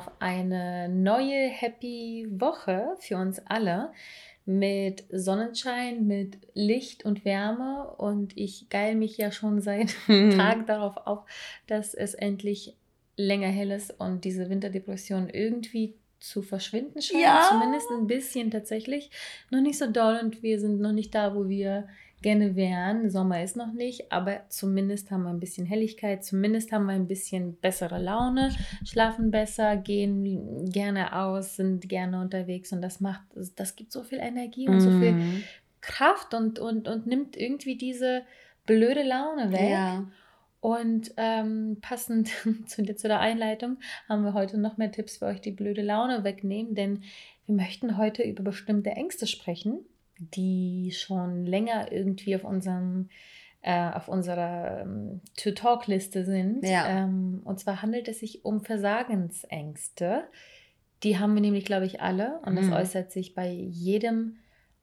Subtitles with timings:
[0.00, 3.92] Auf eine neue Happy Woche für uns alle
[4.46, 10.96] mit Sonnenschein, mit Licht und Wärme und ich geil mich ja schon seit Tagen darauf
[11.06, 11.26] auf,
[11.66, 12.74] dass es endlich
[13.18, 17.22] länger hell ist und diese Winterdepression irgendwie zu verschwinden scheint.
[17.22, 17.46] Ja.
[17.50, 19.10] Zumindest ein bisschen tatsächlich.
[19.50, 21.88] Noch nicht so doll und wir sind noch nicht da, wo wir
[22.22, 23.10] gerne wären.
[23.10, 27.06] Sommer ist noch nicht, aber zumindest haben wir ein bisschen Helligkeit, zumindest haben wir ein
[27.06, 33.22] bisschen bessere Laune, schlafen besser, gehen gerne aus, sind gerne unterwegs und das macht,
[33.56, 35.42] das gibt so viel Energie und so viel mhm.
[35.80, 38.22] Kraft und, und, und nimmt irgendwie diese
[38.66, 39.70] blöde Laune weg.
[39.70, 40.06] Ja.
[40.60, 42.28] Und ähm, passend
[42.66, 46.22] zu, zu der Einleitung haben wir heute noch mehr Tipps für euch, die blöde Laune
[46.22, 47.02] wegnehmen, denn
[47.46, 49.86] wir möchten heute über bestimmte Ängste sprechen
[50.20, 53.08] die schon länger irgendwie auf unserem
[53.62, 56.66] äh, auf unserer ähm, To-Talk-Liste sind.
[56.66, 57.04] Ja.
[57.04, 60.24] Ähm, und zwar handelt es sich um Versagensängste.
[61.02, 62.40] Die haben wir nämlich, glaube ich, alle.
[62.46, 62.72] Und das mhm.
[62.72, 64.36] äußert sich bei jedem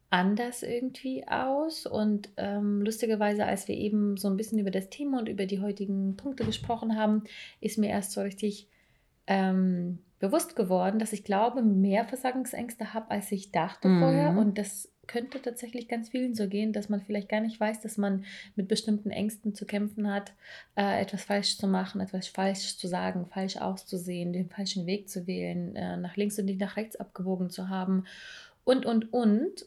[0.10, 1.86] anders irgendwie aus.
[1.86, 5.60] Und ähm, lustigerweise, als wir eben so ein bisschen über das Thema und über die
[5.60, 7.24] heutigen Punkte gesprochen haben,
[7.60, 8.68] ist mir erst so richtig
[9.26, 14.00] ähm, bewusst geworden, dass ich glaube, mehr Versagensängste habe, als ich dachte mhm.
[14.00, 14.38] vorher.
[14.38, 17.98] Und das könnte tatsächlich ganz vielen so gehen, dass man vielleicht gar nicht weiß, dass
[17.98, 20.34] man mit bestimmten Ängsten zu kämpfen hat,
[20.76, 25.28] äh, etwas falsch zu machen, etwas falsch zu sagen, falsch auszusehen, den falschen Weg zu
[25.28, 28.06] wählen, äh, nach links und nicht nach rechts abgewogen zu haben
[28.64, 29.66] und, und, und.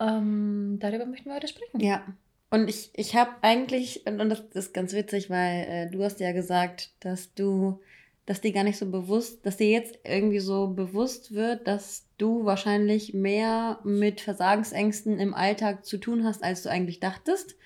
[0.00, 1.80] Ähm, darüber möchten wir heute sprechen.
[1.80, 2.04] Ja.
[2.50, 6.32] Und ich, ich habe eigentlich, und, das ist ganz witzig, weil äh, du hast ja
[6.32, 7.80] gesagt, dass du
[8.26, 12.44] dass dir gar nicht so bewusst, dass dir jetzt irgendwie so bewusst wird, dass du
[12.44, 17.56] wahrscheinlich mehr mit Versagensängsten im Alltag zu tun hast, als du eigentlich dachtest.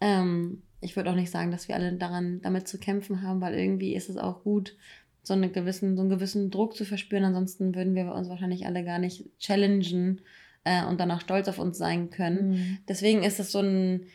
[0.00, 3.54] Ähm, ich würde auch nicht sagen, dass wir alle daran damit zu kämpfen haben, weil
[3.54, 4.76] irgendwie ist es auch gut,
[5.22, 7.24] so, eine gewissen, so einen gewissen Druck zu verspüren.
[7.24, 10.20] Ansonsten würden wir uns wahrscheinlich alle gar nicht challengen
[10.64, 12.50] äh, und danach stolz auf uns sein können.
[12.50, 12.78] Mhm.
[12.88, 14.06] Deswegen ist es so ein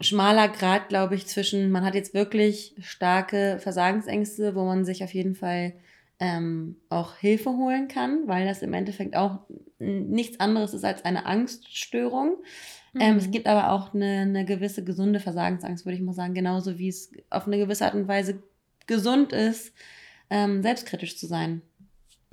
[0.00, 5.12] schmaler Grad, glaube ich, zwischen, man hat jetzt wirklich starke Versagensängste, wo man sich auf
[5.12, 5.74] jeden Fall
[6.20, 9.40] ähm, auch Hilfe holen kann, weil das im Endeffekt auch
[9.78, 12.36] nichts anderes ist als eine Angststörung.
[12.92, 13.00] Mhm.
[13.00, 13.30] Ähm, es mhm.
[13.32, 17.12] gibt aber auch eine, eine gewisse gesunde Versagensangst, würde ich mal sagen, genauso wie es
[17.30, 18.42] auf eine gewisse Art und Weise
[18.86, 19.74] gesund ist,
[20.30, 21.62] ähm, selbstkritisch zu sein.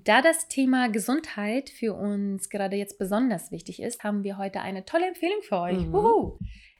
[0.03, 4.85] Da das Thema Gesundheit für uns gerade jetzt besonders wichtig ist, haben wir heute eine
[4.85, 5.85] tolle Empfehlung für euch.
[5.85, 6.33] Mhm.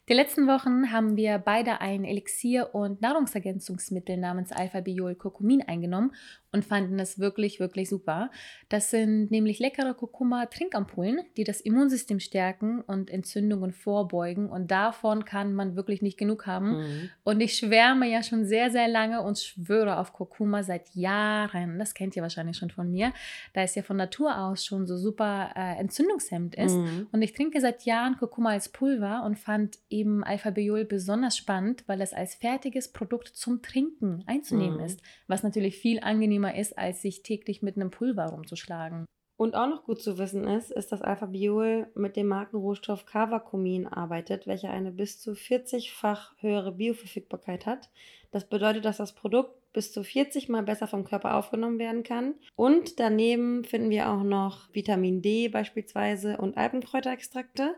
[0.10, 6.14] Die letzten Wochen haben wir beide ein Elixier- und Nahrungsergänzungsmittel namens Alpha-Biol-Kurkumin eingenommen
[6.52, 8.30] und fanden es wirklich, wirklich super.
[8.68, 14.50] Das sind nämlich leckere Kurkuma-Trinkampullen, die das Immunsystem stärken und Entzündungen vorbeugen.
[14.50, 16.80] Und davon kann man wirklich nicht genug haben.
[16.80, 17.10] Mhm.
[17.24, 21.80] Und ich schwärme ja schon sehr, sehr lange und schwöre auf Kurkuma seit Jahren.
[21.80, 23.14] Das kennt ihr wahrscheinlich schon von mir,
[23.54, 26.76] da es ja von Natur aus schon so super äh, entzündungshemmend ist.
[26.76, 27.08] Mhm.
[27.14, 32.02] Und ich trinke seit Jahren Kurkuma als Pulver und fand eben Alpha-Biol besonders spannend, weil
[32.02, 34.86] es als fertiges Produkt zum Trinken einzunehmen mhm.
[34.86, 39.06] ist, was natürlich viel angenehmer angenehmer ist, als sich täglich mit einem Pulver rumzuschlagen.
[39.38, 43.88] Und auch noch gut zu wissen ist, ist, dass Alpha Biol mit dem Markenrohstoff Cavacomin
[43.88, 47.90] arbeitet, welcher eine bis zu 40-fach höhere Bioverfügbarkeit hat.
[48.30, 52.36] Das bedeutet, dass das Produkt bis zu 40 mal besser vom Körper aufgenommen werden kann.
[52.56, 57.74] Und daneben finden wir auch noch Vitamin D beispielsweise und Alpenkräuterextrakte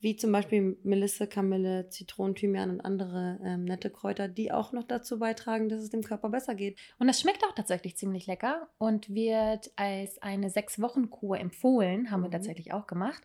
[0.00, 4.84] wie zum Beispiel Melisse, Kamille, Zitronen, Thymian und andere ähm, nette Kräuter, die auch noch
[4.84, 6.78] dazu beitragen, dass es dem Körper besser geht.
[6.98, 12.28] Und es schmeckt auch tatsächlich ziemlich lecker und wird als eine Sechs-Wochen-Kur empfohlen, haben wir
[12.28, 12.32] mhm.
[12.32, 13.22] tatsächlich auch gemacht.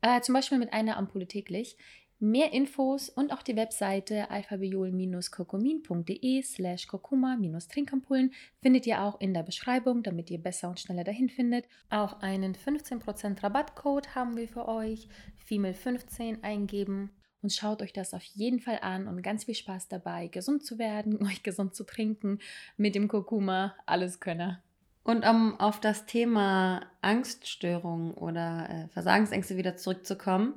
[0.00, 1.76] Äh, zum Beispiel mit einer Ampulle täglich.
[2.20, 8.32] Mehr Infos und auch die Webseite alphabiol-kurkumin.de slash kurkuma-trinkampullen
[8.62, 11.66] findet ihr auch in der Beschreibung, damit ihr besser und schneller dahin findet.
[11.90, 15.08] Auch einen 15% Rabattcode haben wir für euch,
[15.48, 17.10] Female15 eingeben
[17.42, 20.78] und schaut euch das auf jeden Fall an und ganz viel Spaß dabei, gesund zu
[20.78, 22.38] werden, euch gesund zu trinken
[22.76, 24.62] mit dem Kurkuma, alles Könner.
[25.02, 30.54] Und um auf das Thema Angststörungen oder äh, Versagensängste wieder zurückzukommen,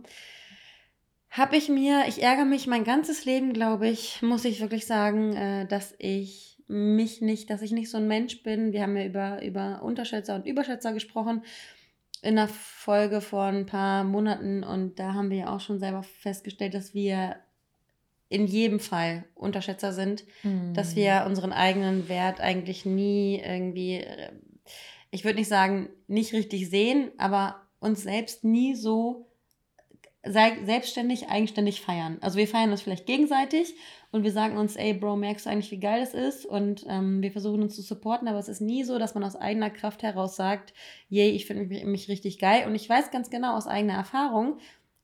[1.30, 5.34] habe ich mir, ich ärgere mich mein ganzes Leben, glaube ich, muss ich wirklich sagen,
[5.34, 8.74] äh, dass ich mich nicht, dass ich nicht so ein Mensch bin.
[8.74, 11.44] Wir haben ja über, über Unterschätzer und Überschätzer gesprochen.
[12.22, 16.02] in der Folge vor ein paar Monaten und da haben wir ja auch schon selber
[16.02, 17.38] festgestellt, dass wir
[18.30, 20.74] in jedem Fall Unterschätzer sind, mhm.
[20.74, 24.32] dass wir unseren eigenen Wert eigentlich nie irgendwie, äh,
[25.12, 29.27] ich würde nicht sagen, nicht richtig sehen, aber uns selbst nie so
[30.32, 32.18] selbstständig, eigenständig feiern.
[32.22, 33.76] Also wir feiern uns vielleicht gegenseitig
[34.12, 36.46] und wir sagen uns, ey Bro, merkst du eigentlich, wie geil das ist?
[36.46, 39.36] Und ähm, wir versuchen uns zu supporten, aber es ist nie so, dass man aus
[39.36, 40.74] eigener Kraft heraus sagt,
[41.10, 42.66] yay, ich finde mich, mich richtig geil.
[42.68, 44.60] Und ich weiß ganz genau aus eigener Erfahrung,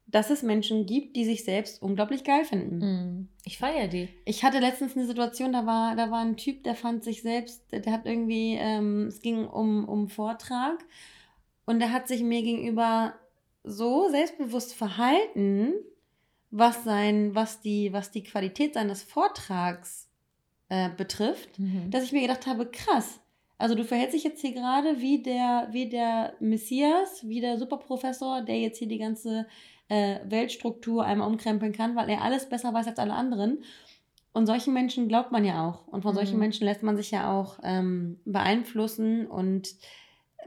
[0.06, 2.78] dass es Menschen gibt, die sich selbst unglaublich geil finden.
[2.78, 4.08] Mm, ich feiere die.
[4.24, 7.64] Ich hatte letztens eine Situation, da war, da war ein Typ, der fand sich selbst,
[7.72, 10.84] der hat irgendwie, ähm, es ging um, um Vortrag
[11.64, 13.14] und der hat sich mir gegenüber
[13.64, 15.72] so selbstbewusst verhalten,
[16.50, 20.08] was sein, was die, was die Qualität seines Vortrags
[20.68, 21.90] äh, betrifft, mhm.
[21.90, 23.20] dass ich mir gedacht habe, krass.
[23.58, 28.42] Also du verhältst dich jetzt hier gerade wie der, wie der Messias, wie der Superprofessor,
[28.42, 29.46] der jetzt hier die ganze
[29.88, 33.64] äh, Weltstruktur einmal umkrempeln kann, weil er alles besser weiß als alle anderen.
[34.32, 35.86] Und solchen Menschen glaubt man ja auch.
[35.86, 36.40] Und von solchen mhm.
[36.40, 39.26] Menschen lässt man sich ja auch ähm, beeinflussen.
[39.26, 39.68] Und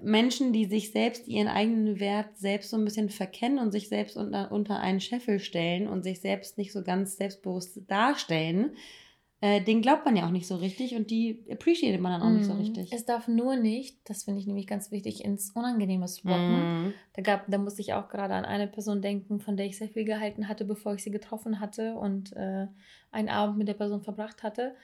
[0.02, 4.18] Menschen, die sich selbst ihren eigenen Wert selbst so ein bisschen verkennen und sich selbst
[4.18, 8.72] unter, unter einen Scheffel stellen und sich selbst nicht so ganz selbstbewusst darstellen,
[9.40, 12.30] äh, den glaubt man ja auch nicht so richtig und die appreciated man dann auch
[12.30, 12.38] mm.
[12.38, 12.60] nicht so mhm.
[12.60, 12.92] richtig.
[12.92, 16.88] Es darf nur nicht, das finde ich nämlich ganz wichtig, ins Unangenehme swappen.
[16.88, 16.94] Mm.
[17.14, 19.90] Da, gab, da musste ich auch gerade an eine Person denken, von der ich sehr
[19.90, 22.66] viel gehalten hatte, bevor ich sie getroffen hatte und äh,
[23.12, 24.76] einen Abend mit der Person verbracht hatte.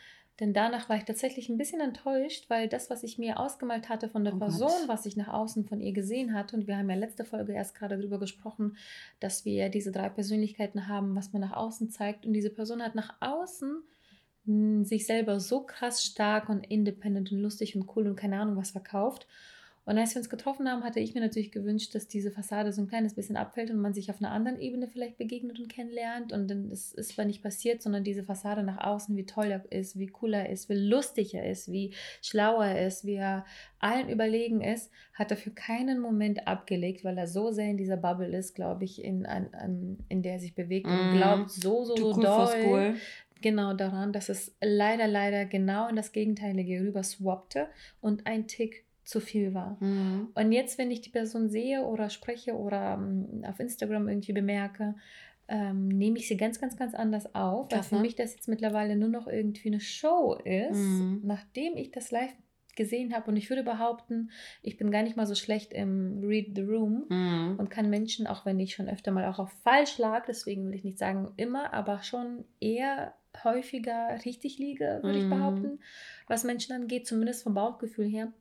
[0.43, 4.09] Denn danach war ich tatsächlich ein bisschen enttäuscht, weil das, was ich mir ausgemalt hatte
[4.09, 4.89] von der oh Person, Gott.
[4.89, 7.75] was ich nach außen von ihr gesehen hatte, und wir haben ja letzte Folge erst
[7.75, 8.75] gerade darüber gesprochen,
[9.21, 12.25] dass wir diese drei Persönlichkeiten haben, was man nach außen zeigt.
[12.25, 13.83] Und diese Person hat nach außen
[14.83, 18.71] sich selber so krass stark und independent und lustig und cool und keine Ahnung was
[18.71, 19.25] verkauft.
[19.85, 22.81] Und als wir uns getroffen haben, hatte ich mir natürlich gewünscht, dass diese Fassade so
[22.81, 26.31] ein kleines bisschen abfällt und man sich auf einer anderen Ebene vielleicht begegnet und kennenlernt.
[26.31, 29.69] Und dann ist es zwar nicht passiert, sondern diese Fassade nach außen, wie toll er
[29.71, 33.45] ist, wie cool er ist, wie lustig er ist, wie schlau er ist, wie er
[33.79, 37.97] allen überlegen ist, hat er für keinen Moment abgelegt, weil er so sehr in dieser
[37.97, 41.17] Bubble ist, glaube ich, in, an, an, in der er sich bewegt und mm.
[41.17, 42.95] glaubt so, so, so doll,
[43.41, 47.67] genau daran, dass es leider, leider genau in das Gegenteilige rüber swappte
[47.99, 49.77] und ein Tick zu viel war.
[49.79, 50.29] Mhm.
[50.33, 54.33] Und jetzt, wenn ich die Person sehe oder spreche oder um, ähm, auf Instagram irgendwie
[54.33, 54.95] bemerke,
[55.47, 58.95] ähm, nehme ich sie ganz, ganz, ganz anders auf, weil für mich das jetzt mittlerweile
[58.95, 61.21] nur noch irgendwie eine Show ist, mhm.
[61.23, 62.33] nachdem ich das live
[62.75, 63.29] gesehen habe.
[63.29, 67.05] Und ich würde behaupten, ich bin gar nicht mal so schlecht im Read the Room
[67.09, 67.55] mhm.
[67.57, 70.75] und kann Menschen, auch wenn ich schon öfter mal auch auf falsch lag, deswegen will
[70.75, 73.13] ich nicht sagen immer, aber schon eher
[73.43, 75.23] häufiger richtig liege, würde mhm.
[75.23, 75.79] ich behaupten,
[76.27, 78.31] was Menschen angeht, zumindest vom Bauchgefühl her.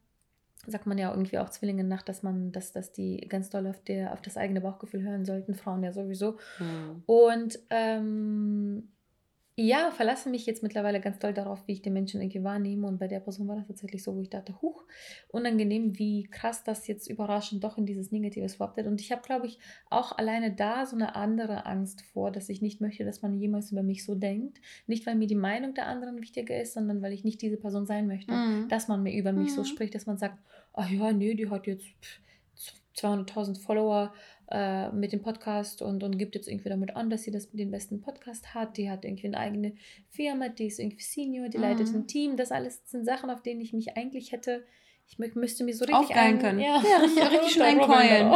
[0.67, 3.83] Sagt man ja irgendwie auch Zwillingen nach, dass man, dass, dass die ganz doll auf,
[3.83, 6.39] der, auf das eigene Bauchgefühl hören sollten, Frauen ja sowieso.
[6.59, 7.03] Mhm.
[7.07, 8.93] Und ähm,
[9.55, 12.87] ja, verlasse mich jetzt mittlerweile ganz doll darauf, wie ich den Menschen irgendwie wahrnehme.
[12.87, 14.85] Und bei der Person war das tatsächlich so, wo ich dachte, huch,
[15.29, 18.87] unangenehm, wie krass das jetzt überraschend doch in dieses Negative swapptet.
[18.87, 19.59] Und ich habe, glaube ich,
[19.91, 23.73] auch alleine da so eine andere Angst vor, dass ich nicht möchte, dass man jemals
[23.73, 24.59] über mich so denkt.
[24.87, 27.85] Nicht, weil mir die Meinung der anderen wichtiger ist, sondern weil ich nicht diese Person
[27.85, 28.33] sein möchte.
[28.33, 28.69] Mhm.
[28.69, 29.57] Dass man mir über mich mhm.
[29.57, 30.39] so spricht, dass man sagt,
[30.73, 31.89] ach ja, nee, die hat jetzt
[32.97, 34.15] 200.000 Follower
[34.53, 37.71] äh, mit dem Podcast und, und gibt jetzt irgendwie damit an, dass sie das, den
[37.71, 38.77] besten Podcast hat.
[38.77, 39.73] Die hat irgendwie eine eigene
[40.11, 41.65] Firma, die ist irgendwie Senior, die mhm.
[41.65, 42.37] leitet ein Team.
[42.37, 44.65] Das alles sind Sachen, auf denen ich mich eigentlich hätte
[45.09, 46.61] ich müsste mir so richtig Aufgeilen können.
[46.61, 48.33] Ja, ja richtig, richtig schön einkeulen.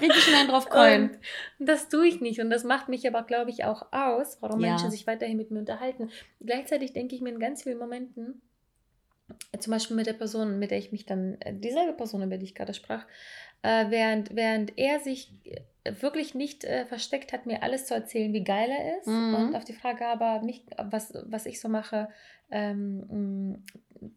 [0.00, 1.16] richtig schnell drauf keulen.
[1.58, 4.70] das tue ich nicht und das macht mich aber, glaube ich, auch aus, warum ja.
[4.70, 6.10] Menschen sich weiterhin mit mir unterhalten.
[6.40, 8.42] Gleichzeitig denke ich mir in ganz vielen Momenten,
[9.58, 12.44] zum Beispiel mit der Person, mit der ich mich dann, äh, dieselbe Person, über die
[12.44, 13.04] ich gerade sprach,
[13.62, 15.32] äh, während, während er sich
[16.00, 19.06] wirklich nicht äh, versteckt hat, mir alles zu erzählen, wie geil er ist.
[19.06, 19.34] Mhm.
[19.34, 22.08] Und auf die Frage aber, mich, was, was ich so mache,
[22.50, 23.64] ähm,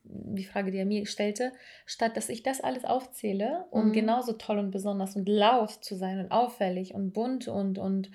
[0.03, 1.51] die Frage, die er mir stellte,
[1.86, 3.93] statt dass ich das alles aufzähle, um mhm.
[3.93, 8.12] genauso toll und besonders und laut zu sein und auffällig und bunt und, und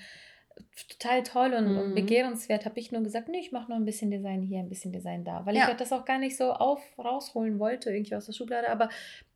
[0.89, 1.79] total toll und, mhm.
[1.79, 4.69] und begehrenswert, habe ich nur gesagt, nee, ich mache nur ein bisschen Design hier, ein
[4.69, 5.45] bisschen Design da.
[5.45, 5.69] Weil ja.
[5.69, 8.89] ich das auch gar nicht so auf, rausholen wollte, irgendwie aus der Schublade, aber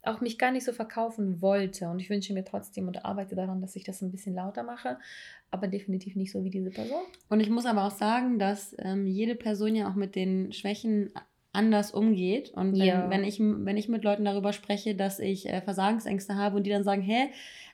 [0.02, 1.88] auch mich gar nicht so verkaufen wollte.
[1.88, 4.98] Und ich wünsche mir trotzdem und arbeite daran, dass ich das ein bisschen lauter mache,
[5.50, 7.02] aber definitiv nicht so wie diese Person.
[7.28, 11.12] Und ich muss aber auch sagen, dass ähm, jede Person ja auch mit den Schwächen
[11.52, 12.50] anders umgeht.
[12.54, 13.10] Und wenn, ja.
[13.10, 16.70] wenn, ich, wenn ich mit Leuten darüber spreche, dass ich äh, Versagensängste habe und die
[16.70, 17.28] dann sagen, hä,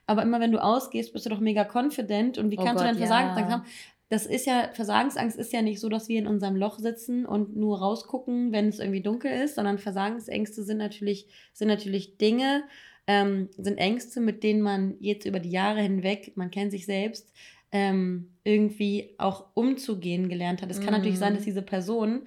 [0.06, 2.84] aber immer wenn du ausgehst, bist du doch mega confident und wie oh kannst Gott,
[2.84, 3.56] du denn Versagensangst ja.
[3.56, 3.66] haben?
[4.08, 7.56] Das ist ja, Versagensangst ist ja nicht so, dass wir in unserem Loch sitzen und
[7.56, 12.62] nur rausgucken, wenn es irgendwie dunkel ist, sondern Versagensängste sind natürlich, sind natürlich Dinge,
[13.08, 17.32] ähm, sind Ängste, mit denen man jetzt über die Jahre hinweg, man kennt sich selbst,
[17.72, 20.70] ähm, irgendwie auch umzugehen gelernt hat.
[20.70, 20.98] Es kann mm.
[20.98, 21.46] natürlich sein, dass mhm.
[21.46, 22.22] diese Person,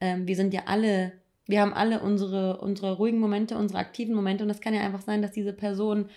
[0.00, 1.12] ähm, wir sind ja alle,
[1.46, 5.02] wir haben alle unsere, unsere ruhigen Momente, unsere aktiven Momente und es kann ja einfach
[5.02, 6.08] sein, dass diese Person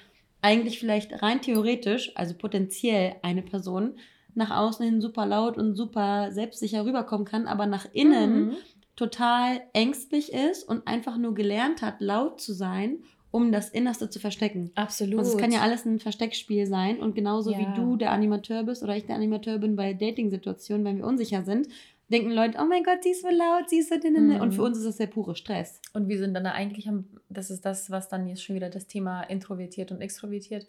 [0.47, 3.95] eigentlich vielleicht rein theoretisch, also potenziell eine Person,
[4.33, 8.53] nach außen hin super laut und super selbstsicher rüberkommen kann, aber nach innen mhm.
[8.95, 12.99] total ängstlich ist und einfach nur gelernt hat, laut zu sein,
[13.29, 14.71] um das Innerste zu verstecken.
[14.75, 15.19] Absolut.
[15.19, 17.59] Also es kann ja alles ein Versteckspiel sein und genauso ja.
[17.59, 21.43] wie du der Animateur bist oder ich der Animateur bin bei Dating-Situationen, wenn wir unsicher
[21.43, 21.67] sind,
[22.09, 23.95] denken Leute, oh mein Gott, sie ist so laut, sie ist so...
[23.95, 24.41] Mhm.
[24.41, 25.81] Und für uns ist das der pure Stress.
[25.93, 28.69] Und wir sind dann da eigentlich, am, das ist das, was dann jetzt schon wieder
[28.69, 30.67] das Thema introvertiert und extrovertiert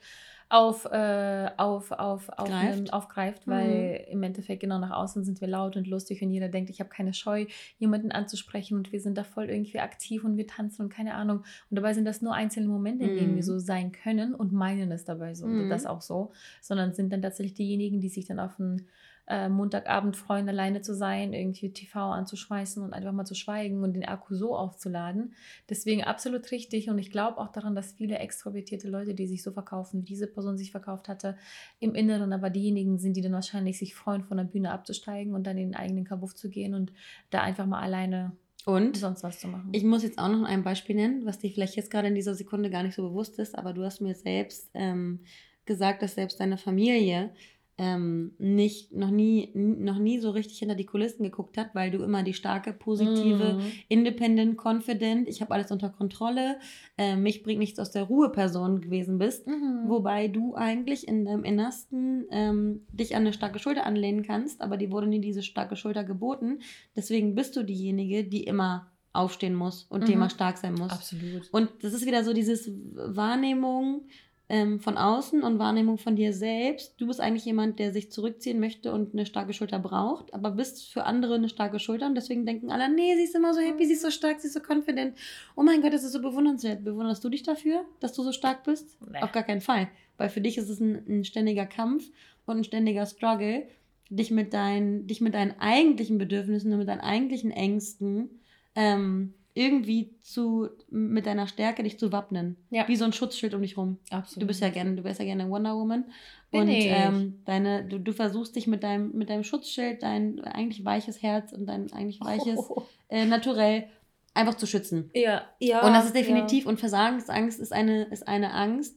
[0.50, 4.12] auf, äh, auf, auf, auf einem, aufgreift, weil mhm.
[4.12, 6.88] im Endeffekt genau nach außen sind wir laut und lustig und jeder denkt, ich habe
[6.88, 7.46] keine Scheu,
[7.78, 11.38] jemanden anzusprechen und wir sind da voll irgendwie aktiv und wir tanzen und keine Ahnung.
[11.70, 13.36] Und dabei sind das nur einzelne Momente, in denen mhm.
[13.36, 15.68] wir so sein können und meinen es dabei so, mhm.
[15.68, 18.86] das auch so, sondern sind dann tatsächlich diejenigen, die sich dann auf ein
[19.28, 23.92] äh, Montagabend freuen, alleine zu sein, irgendwie TV anzuschmeißen und einfach mal zu schweigen und
[23.92, 25.34] den Akku so aufzuladen.
[25.68, 29.52] Deswegen absolut richtig und ich glaube auch daran, dass viele extrovertierte Leute, die sich so
[29.52, 31.36] verkaufen, wie diese Person sich verkauft hatte,
[31.78, 35.46] im Inneren aber diejenigen sind, die dann wahrscheinlich sich freuen, von der Bühne abzusteigen und
[35.46, 36.92] dann in den eigenen Kabuff zu gehen und
[37.30, 38.32] da einfach mal alleine
[38.64, 39.70] und sonst was zu machen.
[39.72, 42.34] Ich muss jetzt auch noch ein Beispiel nennen, was dir vielleicht jetzt gerade in dieser
[42.34, 45.20] Sekunde gar nicht so bewusst ist, aber du hast mir selbst ähm,
[45.64, 47.30] gesagt, dass selbst deine Familie
[47.78, 52.02] ähm, nicht noch nie noch nie so richtig hinter die Kulissen geguckt hat, weil du
[52.02, 53.60] immer die starke, positive, mm.
[53.88, 56.58] independent, confident, ich habe alles unter Kontrolle,
[56.98, 59.88] äh, mich bringt nichts aus der Ruhe Person gewesen bist, mm.
[59.88, 64.76] wobei du eigentlich in deinem Innersten ähm, dich an eine starke Schulter anlehnen kannst, aber
[64.76, 66.58] die wurde nie diese starke Schulter geboten.
[66.96, 70.06] Deswegen bist du diejenige, die immer aufstehen muss und mhm.
[70.06, 70.90] die immer stark sein muss.
[70.90, 71.48] Absolut.
[71.52, 74.02] Und das ist wieder so dieses Wahrnehmung,
[74.50, 76.94] ähm, von außen und Wahrnehmung von dir selbst.
[76.98, 80.90] Du bist eigentlich jemand, der sich zurückziehen möchte und eine starke Schulter braucht, aber bist
[80.90, 83.84] für andere eine starke Schulter und deswegen denken alle, nee, sie ist immer so happy,
[83.84, 85.16] sie ist so stark, sie ist so confident.
[85.54, 86.82] Oh mein Gott, das ist so bewundernswert.
[86.82, 88.96] Bewunderst du dich dafür, dass du so stark bist?
[89.06, 89.20] Nee.
[89.20, 89.88] Auf gar keinen Fall.
[90.16, 92.10] Weil für dich ist es ein, ein ständiger Kampf
[92.46, 93.68] und ein ständiger Struggle,
[94.08, 98.30] dich mit, dein, dich mit deinen eigentlichen Bedürfnissen und mit deinen eigentlichen Ängsten
[98.74, 102.56] ähm, irgendwie zu, mit deiner Stärke dich zu wappnen.
[102.70, 102.86] Ja.
[102.86, 103.98] Wie so ein Schutzschild um dich rum.
[104.10, 104.42] Absolut.
[104.42, 106.04] Du bist ja gerne, du wärst ja gerne Wonder Woman.
[106.52, 110.84] Bin und ähm, deine, du, du versuchst dich mit deinem, mit deinem Schutzschild, dein eigentlich
[110.84, 112.84] weiches Herz und dein eigentlich weiches oh.
[113.08, 113.88] äh, Naturell
[114.32, 115.10] einfach zu schützen.
[115.12, 115.84] Ja, ja.
[115.84, 116.70] Und das ist definitiv, ja.
[116.70, 118.96] und Versagensangst ist eine, ist eine Angst,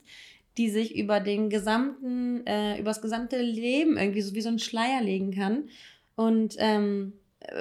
[0.57, 4.59] die sich über den gesamten, äh, über das gesamte Leben irgendwie so wie so ein
[4.59, 5.69] Schleier legen kann.
[6.15, 7.13] Und ähm,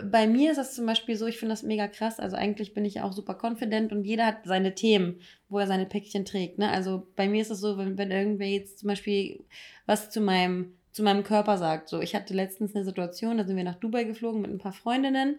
[0.04, 2.20] bei mir ist das zum Beispiel so, ich finde das mega krass.
[2.20, 5.86] Also eigentlich bin ich auch super confident und jeder hat seine Themen, wo er seine
[5.86, 6.58] Päckchen trägt.
[6.58, 6.70] Ne?
[6.70, 9.44] Also bei mir ist es so, wenn, wenn irgendwer jetzt zum Beispiel
[9.86, 11.88] was zu meinem, zu meinem Körper sagt.
[11.88, 14.72] So, ich hatte letztens eine Situation, da sind wir nach Dubai geflogen mit ein paar
[14.72, 15.38] Freundinnen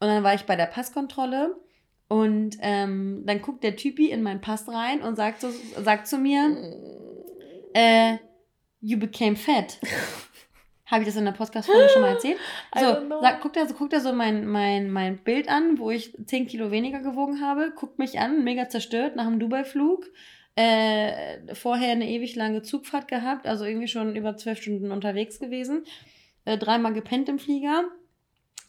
[0.00, 1.56] und dann war ich bei der Passkontrolle
[2.08, 5.48] und ähm, dann guckt der Typi in meinen Pass rein und sagt, so,
[5.82, 6.56] sagt zu mir,
[7.72, 8.16] äh,
[8.80, 9.78] you became fat.
[10.86, 12.38] Habe ich das in der Podcast-Folge schon mal erzählt?
[12.74, 16.16] So, sag, guckt er, so, guckt er so mein, mein, mein Bild an, wo ich
[16.24, 20.06] 10 Kilo weniger gewogen habe, guckt mich an, mega zerstört nach dem Dubai-Flug.
[20.54, 25.84] Äh, vorher eine ewig lange Zugfahrt gehabt, also irgendwie schon über zwölf Stunden unterwegs gewesen.
[26.46, 27.84] Äh, dreimal gepennt im Flieger.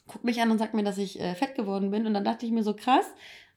[0.07, 2.05] Guckt mich an und sagt mir, dass ich äh, fett geworden bin.
[2.05, 3.05] Und dann dachte ich mir so krass,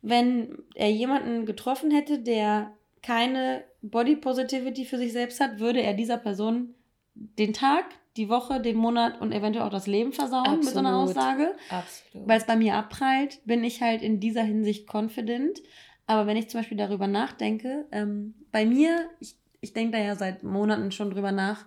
[0.02, 5.94] wenn er jemanden getroffen hätte, der keine Body Positivity für sich selbst hat, würde er
[5.94, 6.74] dieser Person
[7.14, 7.86] den Tag,
[8.16, 10.64] die Woche, den Monat und eventuell auch das Leben versauen Absolut.
[10.64, 11.54] mit so einer Aussage.
[11.68, 12.28] Absolut.
[12.28, 15.60] Weil es bei mir abprallt, bin ich halt in dieser Hinsicht confident.
[16.06, 20.16] Aber wenn ich zum Beispiel darüber nachdenke, ähm, bei mir, ich, ich denke da ja
[20.16, 21.66] seit Monaten schon drüber nach,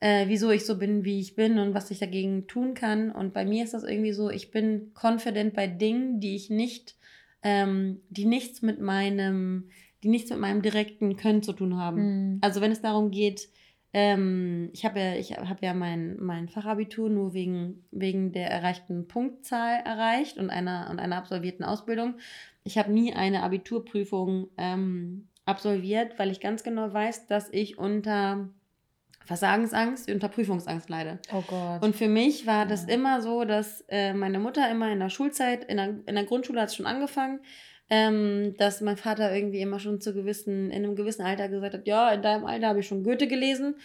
[0.00, 3.10] äh, wieso ich so bin, wie ich bin und was ich dagegen tun kann.
[3.10, 6.96] Und bei mir ist das irgendwie so, ich bin confident bei Dingen, die ich nicht,
[7.42, 9.68] ähm, die nichts mit meinem,
[10.02, 11.96] die nichts mit meinem direkten Können zu tun haben.
[12.32, 12.38] Mhm.
[12.40, 13.48] Also wenn es darum geht,
[13.96, 19.06] ähm, ich habe ja, ich hab ja mein, mein Fachabitur nur wegen, wegen der erreichten
[19.06, 22.16] Punktzahl erreicht und einer, und einer absolvierten Ausbildung.
[22.64, 28.48] Ich habe nie eine Abiturprüfung ähm, absolviert, weil ich ganz genau weiß, dass ich unter
[29.24, 31.20] Versagensangst, unter Prüfungsangst leide.
[31.32, 31.82] Oh Gott.
[31.82, 32.94] Und für mich war das ja.
[32.94, 36.60] immer so, dass äh, meine Mutter immer in der Schulzeit, in der, in der Grundschule
[36.60, 37.38] hat es schon angefangen,
[37.90, 41.86] ähm, dass mein Vater irgendwie immer schon zu gewissen, in einem gewissen Alter gesagt hat,
[41.86, 43.76] ja, in deinem Alter habe ich schon Goethe gelesen.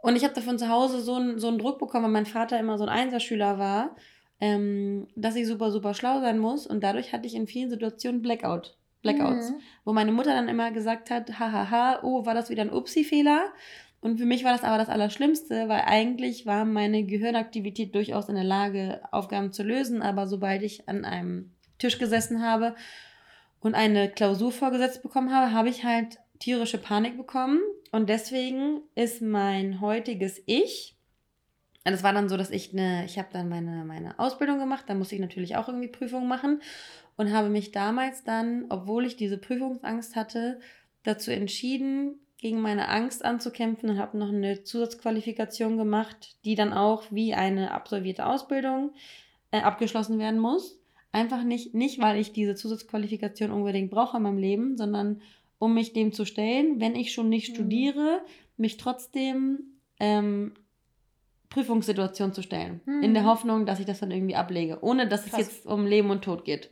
[0.00, 2.58] Und ich habe davon zu Hause so, ein, so einen Druck bekommen, weil mein Vater
[2.58, 3.96] immer so ein Einserschüler war,
[4.40, 6.66] ähm, dass ich super, super schlau sein muss.
[6.66, 8.76] Und dadurch hatte ich in vielen Situationen Blackout.
[9.02, 9.50] Blackouts.
[9.50, 9.60] Mhm.
[9.84, 13.52] Wo meine Mutter dann immer gesagt hat, hahaha, oh, war das wieder ein Upsi-Fehler?
[14.00, 18.36] Und für mich war das aber das Allerschlimmste, weil eigentlich war meine Gehirnaktivität durchaus in
[18.36, 20.02] der Lage, Aufgaben zu lösen.
[20.02, 22.74] Aber sobald ich an einem Tisch gesessen habe
[23.60, 27.60] und eine Klausur vorgesetzt bekommen habe, habe ich halt tierische Panik bekommen.
[27.90, 30.98] Und deswegen ist mein heutiges Ich,
[31.84, 34.94] es war dann so, dass ich eine, ich habe dann meine, meine Ausbildung gemacht, da
[34.94, 36.60] musste ich natürlich auch irgendwie Prüfungen machen
[37.16, 40.60] und habe mich damals dann, obwohl ich diese Prüfungsangst hatte,
[41.02, 47.04] dazu entschieden, gegen meine Angst anzukämpfen und habe noch eine Zusatzqualifikation gemacht, die dann auch
[47.10, 48.92] wie eine absolvierte Ausbildung
[49.50, 50.77] äh, abgeschlossen werden muss.
[51.12, 55.22] Einfach nicht, nicht, weil ich diese Zusatzqualifikation unbedingt brauche in meinem Leben, sondern
[55.58, 57.54] um mich dem zu stellen, wenn ich schon nicht mhm.
[57.54, 58.20] studiere,
[58.56, 60.54] mich trotzdem ähm,
[61.48, 62.80] Prüfungssituation zu stellen.
[62.84, 63.02] Mhm.
[63.02, 65.40] In der Hoffnung, dass ich das dann irgendwie ablege, ohne dass Krass.
[65.40, 66.70] es jetzt um Leben und Tod geht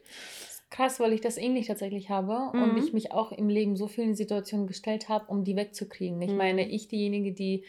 [0.70, 2.62] krass, weil ich das ähnlich tatsächlich habe mhm.
[2.62, 6.20] und ich mich auch im Leben so vielen Situationen gestellt habe, um die wegzukriegen.
[6.22, 6.36] Ich mhm.
[6.36, 7.64] meine, ich diejenige, die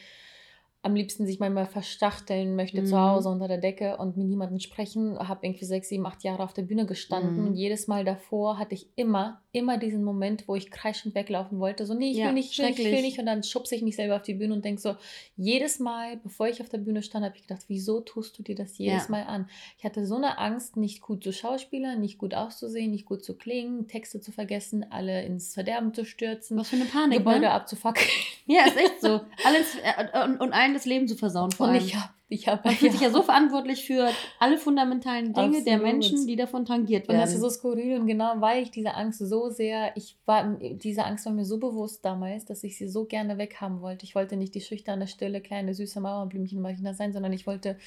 [0.87, 2.85] am liebsten sich manchmal verstachteln möchte mhm.
[2.85, 5.19] zu Hause unter der Decke und mit niemandem sprechen.
[5.19, 7.41] Habe irgendwie sechs, sieben, acht Jahre auf der Bühne gestanden.
[7.41, 7.47] Mhm.
[7.47, 11.85] Und jedes Mal davor hatte ich immer, immer diesen Moment, wo ich kreischend weglaufen wollte.
[11.85, 13.19] So, nee, ich ja, will nicht, ich will, ich will nicht.
[13.19, 14.95] Und dann schubse ich mich selber auf die Bühne und denke so,
[15.35, 18.55] jedes Mal, bevor ich auf der Bühne stand, habe ich gedacht, wieso tust du dir
[18.55, 19.11] das jedes ja.
[19.11, 19.49] Mal an?
[19.77, 23.37] Ich hatte so eine Angst, nicht gut zu schauspielern, nicht gut auszusehen, nicht gut zu
[23.37, 26.57] klingen, Texte zu vergessen, alle ins Verderben zu stürzen.
[26.57, 27.51] Was für eine Panik, Gebäude ne?
[27.51, 28.07] abzufackeln.
[28.45, 29.19] Ja, ist echt so.
[29.43, 31.51] Alles, äh, und, und allen das Leben zu versauen.
[31.51, 31.83] Vor und allem.
[31.83, 32.97] ich habe ich hab, Man fühlt ja.
[32.97, 35.67] sich ja so verantwortlich für alle fundamentalen Dinge Absolut.
[35.67, 37.19] der Menschen, die davon tangiert werden.
[37.19, 40.57] Und das ist so skurril und genau weil ich diese Angst so sehr, ich war,
[40.59, 44.03] diese Angst war mir so bewusst damals, dass ich sie so gerne weghaben wollte.
[44.03, 47.77] Ich wollte nicht die schüchterne, stille, kleine, süße Mauerblümchen Marina sein, sondern ich wollte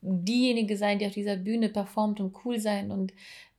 [0.00, 3.12] diejenige sein, die auf dieser Bühne performt und cool sein und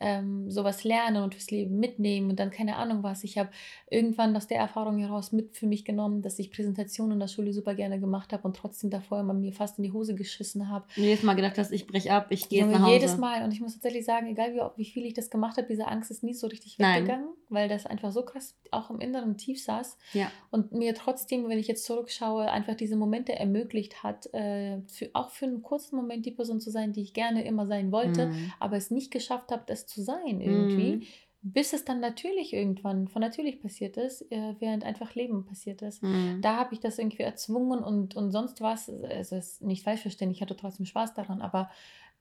[0.03, 3.23] ähm, sowas lernen und fürs Leben mitnehmen und dann keine Ahnung was.
[3.23, 3.49] Ich habe
[3.89, 7.53] irgendwann aus der Erfahrung heraus mit für mich genommen, dass ich Präsentationen in der Schule
[7.53, 10.85] super gerne gemacht habe und trotzdem davor immer mir fast in die Hose geschissen habe.
[10.97, 12.91] Und jedes Mal gedacht hast, ich breche ab, ich gehe nach Hause.
[12.91, 13.43] Jedes Mal.
[13.45, 16.11] Und ich muss tatsächlich sagen, egal wie, wie viel ich das gemacht habe, diese Angst
[16.11, 17.35] ist nie so richtig weggegangen, Nein.
[17.47, 19.97] weil das einfach so krass auch im Inneren tief saß.
[20.11, 20.29] Ja.
[20.51, 25.29] Und mir trotzdem, wenn ich jetzt zurückschaue, einfach diese Momente ermöglicht hat, äh, für, auch
[25.29, 28.51] für einen kurzen Moment die Person zu sein, die ich gerne immer sein wollte, mhm.
[28.59, 30.95] aber es nicht geschafft habe, das zu sein irgendwie.
[30.95, 31.03] Mhm.
[31.45, 36.01] Bis es dann natürlich irgendwann von natürlich passiert ist, äh, während einfach Leben passiert ist.
[36.01, 36.39] Mhm.
[36.41, 38.87] Da habe ich das irgendwie erzwungen und, und sonst was.
[38.87, 41.69] Es ist nicht falsch verstehen, ich hatte trotzdem Spaß daran, aber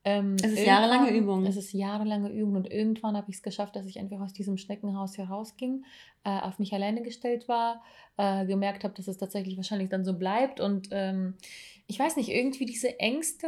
[0.05, 1.45] ähm, es ist jahrelange Übung.
[1.45, 4.57] Es ist jahrelange Übung und irgendwann habe ich es geschafft, dass ich einfach aus diesem
[4.57, 5.85] Schneckenhaus herausging,
[6.25, 7.81] äh, auf mich alleine gestellt war,
[8.17, 11.35] äh, gemerkt habe, dass es tatsächlich wahrscheinlich dann so bleibt und ähm,
[11.87, 13.47] ich weiß nicht, irgendwie diese Ängste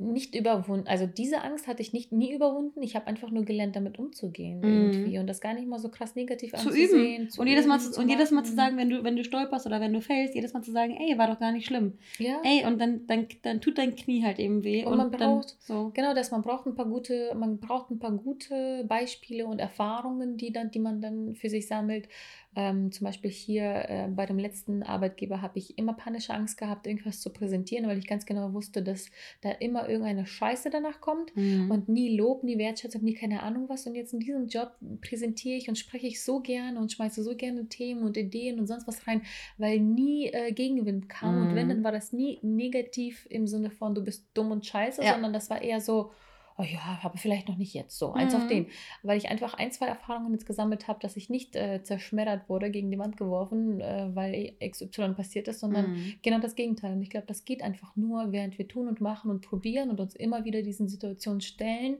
[0.00, 2.80] nicht überwunden, also diese Angst hatte ich nicht nie überwunden.
[2.82, 4.64] Ich habe einfach nur gelernt, damit umzugehen mhm.
[4.64, 7.22] irgendwie und das gar nicht mal so krass negativ zu anzusehen.
[7.22, 7.30] Üben.
[7.30, 9.66] Zu und jedes Mal zu, und jedes Mal zu sagen, wenn du wenn du stolperst
[9.66, 11.94] oder wenn du fällst, jedes Mal zu sagen, ey, war doch gar nicht schlimm.
[12.18, 12.40] Ja.
[12.44, 15.50] Ey, und dann dann, dann tut dein Knie halt eben weh und, und man braucht
[15.50, 15.90] dann, so.
[15.92, 20.36] genau das, man braucht ein paar gute man braucht ein paar gute Beispiele und Erfahrungen,
[20.36, 22.08] die dann die man dann für sich sammelt
[22.56, 26.86] ähm, zum Beispiel hier äh, bei dem letzten Arbeitgeber habe ich immer panische Angst gehabt,
[26.86, 29.10] irgendwas zu präsentieren, weil ich ganz genau wusste, dass
[29.42, 31.70] da immer irgendeine Scheiße danach kommt mhm.
[31.70, 33.86] und nie Lob, nie Wertschätzung, nie keine Ahnung was.
[33.86, 37.36] Und jetzt in diesem Job präsentiere ich und spreche ich so gerne und schmeiße so
[37.36, 39.22] gerne Themen und Ideen und sonst was rein,
[39.58, 41.36] weil nie äh, Gegenwind kam.
[41.36, 41.46] Mhm.
[41.48, 41.70] Und wenn, mhm.
[41.70, 45.12] dann war das nie negativ im Sinne von, du bist dumm und scheiße, ja.
[45.12, 46.12] sondern das war eher so,
[46.58, 48.40] oh ja, aber vielleicht noch nicht jetzt so, eins mhm.
[48.40, 48.66] auf den.
[49.02, 52.70] Weil ich einfach ein, zwei Erfahrungen jetzt gesammelt habe, dass ich nicht äh, zerschmettert wurde,
[52.70, 56.14] gegen die Wand geworfen, äh, weil XY passiert ist, sondern mhm.
[56.22, 56.92] genau das Gegenteil.
[56.92, 60.00] Und ich glaube, das geht einfach nur, während wir tun und machen und probieren und
[60.00, 61.98] uns immer wieder diesen Situationen stellen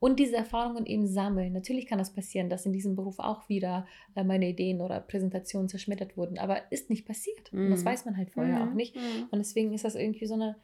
[0.00, 1.52] und diese Erfahrungen eben sammeln.
[1.52, 3.86] Natürlich kann das passieren, dass in diesem Beruf auch wieder
[4.16, 7.52] äh, meine Ideen oder Präsentationen zerschmettert wurden, aber ist nicht passiert.
[7.52, 7.66] Mhm.
[7.66, 7.86] Und das mhm.
[7.86, 8.68] weiß man halt vorher mhm.
[8.68, 8.96] auch nicht.
[8.96, 9.28] Mhm.
[9.30, 10.56] Und deswegen ist das irgendwie so eine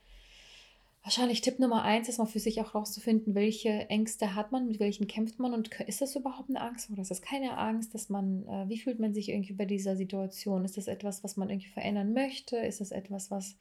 [1.02, 4.80] Wahrscheinlich Tipp Nummer eins ist mal für sich auch rauszufinden, welche Ängste hat man, mit
[4.80, 8.10] welchen kämpft man und ist das überhaupt eine Angst oder ist das keine Angst, dass
[8.10, 10.64] man, äh, wie fühlt man sich irgendwie bei dieser Situation?
[10.64, 12.56] Ist das etwas, was man irgendwie verändern möchte?
[12.56, 13.56] Ist das etwas, was,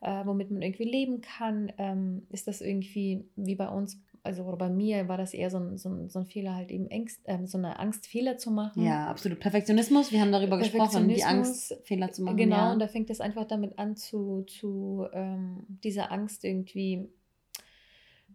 [0.00, 1.72] äh, womit man irgendwie leben kann?
[1.76, 5.58] Ähm, ist das irgendwie wie bei uns also oder bei mir war das eher so
[5.58, 8.50] ein, so ein, so ein Fehler, halt eben Ängst, ähm, so eine Angst, Fehler zu
[8.50, 8.84] machen.
[8.84, 9.40] Ja, absolut.
[9.40, 12.36] Perfektionismus, wir haben darüber gesprochen, die Angst, Fehler zu machen.
[12.36, 12.72] Genau, ja.
[12.72, 17.08] und da fängt es einfach damit an, zu, zu ähm, dieser Angst irgendwie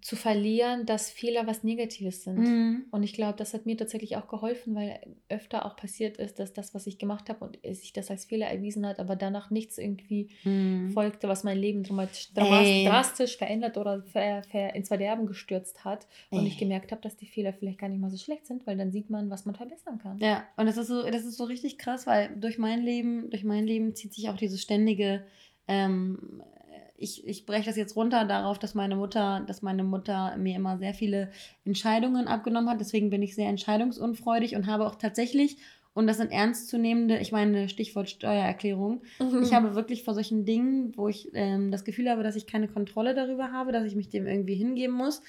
[0.01, 2.39] zu verlieren, dass Fehler was Negatives sind.
[2.39, 2.85] Mhm.
[2.89, 6.53] Und ich glaube, das hat mir tatsächlich auch geholfen, weil öfter auch passiert ist, dass
[6.53, 9.77] das, was ich gemacht habe und sich das als Fehler erwiesen hat, aber danach nichts
[9.77, 10.89] irgendwie mhm.
[10.91, 11.85] folgte, was mein Leben
[12.35, 12.85] Ey.
[12.85, 16.07] drastisch verändert oder ver, ver, ins Verderben gestürzt hat.
[16.31, 16.47] Und Ey.
[16.47, 18.91] ich gemerkt habe, dass die Fehler vielleicht gar nicht mal so schlecht sind, weil dann
[18.91, 20.17] sieht man, was man verbessern kann.
[20.17, 23.43] Ja, und das ist so, das ist so richtig krass, weil durch mein Leben, durch
[23.43, 25.23] mein Leben zieht sich auch dieses ständige
[25.67, 26.41] ähm,
[27.01, 30.77] ich, ich breche das jetzt runter darauf, dass meine Mutter, dass meine Mutter mir immer
[30.77, 31.31] sehr viele
[31.65, 32.79] Entscheidungen abgenommen hat.
[32.79, 35.57] Deswegen bin ich sehr entscheidungsunfreudig und habe auch tatsächlich,
[35.93, 39.41] und das sind ernstzunehmende, ich meine, Stichwort Steuererklärung, mhm.
[39.43, 42.67] ich habe wirklich vor solchen Dingen, wo ich ähm, das Gefühl habe, dass ich keine
[42.67, 45.21] Kontrolle darüber habe, dass ich mich dem irgendwie hingeben muss,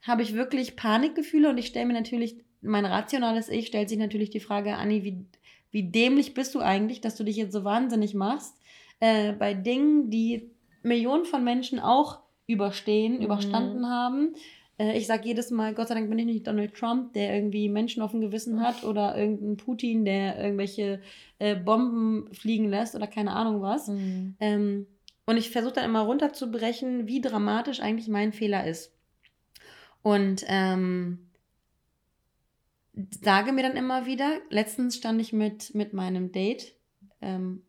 [0.00, 4.30] habe ich wirklich Panikgefühle und ich stelle mir natürlich, mein rationales Ich stellt sich natürlich
[4.30, 5.24] die Frage, Anni, wie,
[5.70, 8.56] wie dämlich bist du eigentlich, dass du dich jetzt so wahnsinnig machst?
[8.98, 10.50] Äh, bei Dingen, die
[10.82, 13.22] Millionen von Menschen auch überstehen, mhm.
[13.22, 14.34] überstanden haben.
[14.78, 17.68] Äh, ich sage jedes Mal, Gott sei Dank bin ich nicht Donald Trump, der irgendwie
[17.68, 21.00] Menschen auf dem Gewissen hat oder irgendein Putin, der irgendwelche
[21.38, 23.88] äh, Bomben fliegen lässt oder keine Ahnung was.
[23.88, 24.36] Mhm.
[24.40, 24.86] Ähm,
[25.24, 28.92] und ich versuche dann immer runterzubrechen, wie dramatisch eigentlich mein Fehler ist.
[30.02, 31.30] Und ähm,
[33.22, 36.74] sage mir dann immer wieder, letztens stand ich mit, mit meinem Date
[37.20, 37.62] ähm,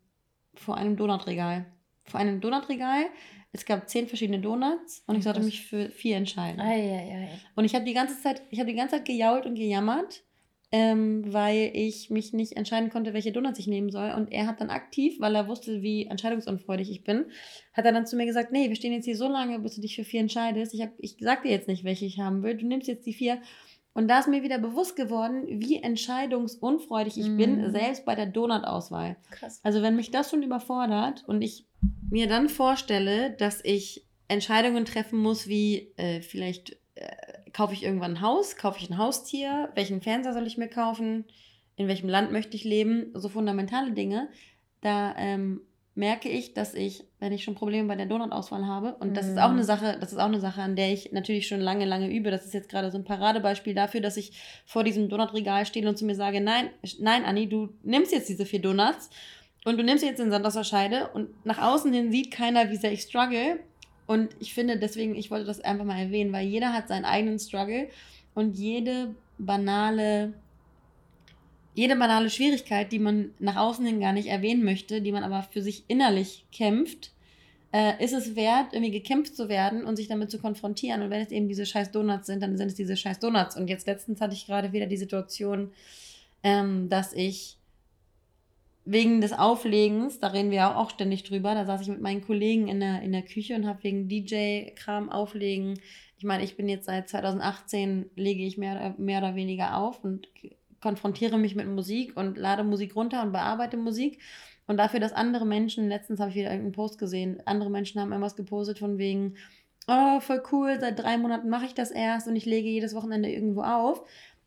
[0.55, 1.65] vor einem Donutregal
[2.03, 3.05] vor einem Donutregal.
[3.51, 6.59] Es gab zehn verschiedene Donuts und ich sollte mich für vier entscheiden.
[6.59, 7.29] Ei, ei, ei.
[7.55, 10.23] Und ich habe die ganze Zeit, ich habe die ganze Zeit gejault und gejammert,
[10.71, 14.09] ähm, weil ich mich nicht entscheiden konnte, welche Donuts ich nehmen soll.
[14.09, 17.25] Und er hat dann aktiv, weil er wusste, wie entscheidungsunfreudig ich bin,
[17.73, 19.81] hat er dann zu mir gesagt, nee, wir stehen jetzt hier so lange, bis du
[19.81, 20.73] dich für vier entscheidest.
[20.73, 22.57] Ich, hab, ich sag dir jetzt nicht, welche ich haben will.
[22.57, 23.39] Du nimmst jetzt die vier.
[23.93, 27.37] Und da ist mir wieder bewusst geworden, wie entscheidungsunfreudig ich mm.
[27.37, 27.71] bin, mhm.
[27.71, 29.17] selbst bei der Donut-Auswahl.
[29.29, 29.59] Krass.
[29.63, 31.67] Also wenn mich das schon überfordert und ich
[32.09, 38.15] mir dann vorstelle, dass ich Entscheidungen treffen muss, wie äh, vielleicht äh, kaufe ich irgendwann
[38.15, 41.25] ein Haus, kaufe ich ein Haustier, welchen Fernseher soll ich mir kaufen,
[41.75, 44.29] in welchem Land möchte ich leben, so fundamentale Dinge,
[44.81, 45.61] da ähm,
[45.95, 49.37] merke ich, dass ich, wenn ich schon Probleme bei der Donut-Auswahl habe, und das ist
[49.37, 49.65] auch eine mhm.
[49.65, 52.31] Sache, das ist auch eine Sache, an der ich natürlich schon lange, lange übe.
[52.31, 54.31] Das ist jetzt gerade so ein Paradebeispiel dafür, dass ich
[54.65, 58.45] vor diesem Donut-Regal stehe und zu mir sage, nein, nein, Anni, du nimmst jetzt diese
[58.45, 59.11] vier Donuts
[59.65, 62.71] und du nimmst jetzt den Sand aus der Scheide und nach außen hin sieht keiner,
[62.71, 63.59] wie sehr ich struggle.
[64.05, 67.39] Und ich finde deswegen, ich wollte das einfach mal erwähnen, weil jeder hat seinen eigenen
[67.39, 67.87] Struggle
[68.33, 70.33] und jede banale
[71.73, 75.43] jede banale Schwierigkeit, die man nach außen hin gar nicht erwähnen möchte, die man aber
[75.43, 77.11] für sich innerlich kämpft,
[77.73, 81.01] äh, ist es wert, irgendwie gekämpft zu werden und sich damit zu konfrontieren.
[81.01, 83.57] Und wenn es eben diese scheiß Donuts sind, dann sind es diese scheiß Donuts.
[83.57, 85.71] Und jetzt letztens hatte ich gerade wieder die Situation,
[86.43, 87.57] ähm, dass ich
[88.85, 92.67] wegen des Auflegens, da reden wir auch ständig drüber, da saß ich mit meinen Kollegen
[92.67, 95.79] in der, in der Küche und habe wegen DJ-Kram auflegen.
[96.17, 100.27] Ich meine, ich bin jetzt seit 2018, lege ich mehr, mehr oder weniger auf und
[100.83, 104.19] konfrontiere mich mit Musik und lade Musik runter und bearbeite Musik.
[104.67, 108.11] Und dafür, dass andere Menschen, letztens habe ich wieder irgendeinen Post gesehen, andere Menschen haben
[108.11, 109.35] irgendwas gepostet von wegen,
[109.87, 113.29] oh, voll cool, seit drei Monaten mache ich das erst und ich lege jedes Wochenende
[113.29, 114.03] irgendwo auf.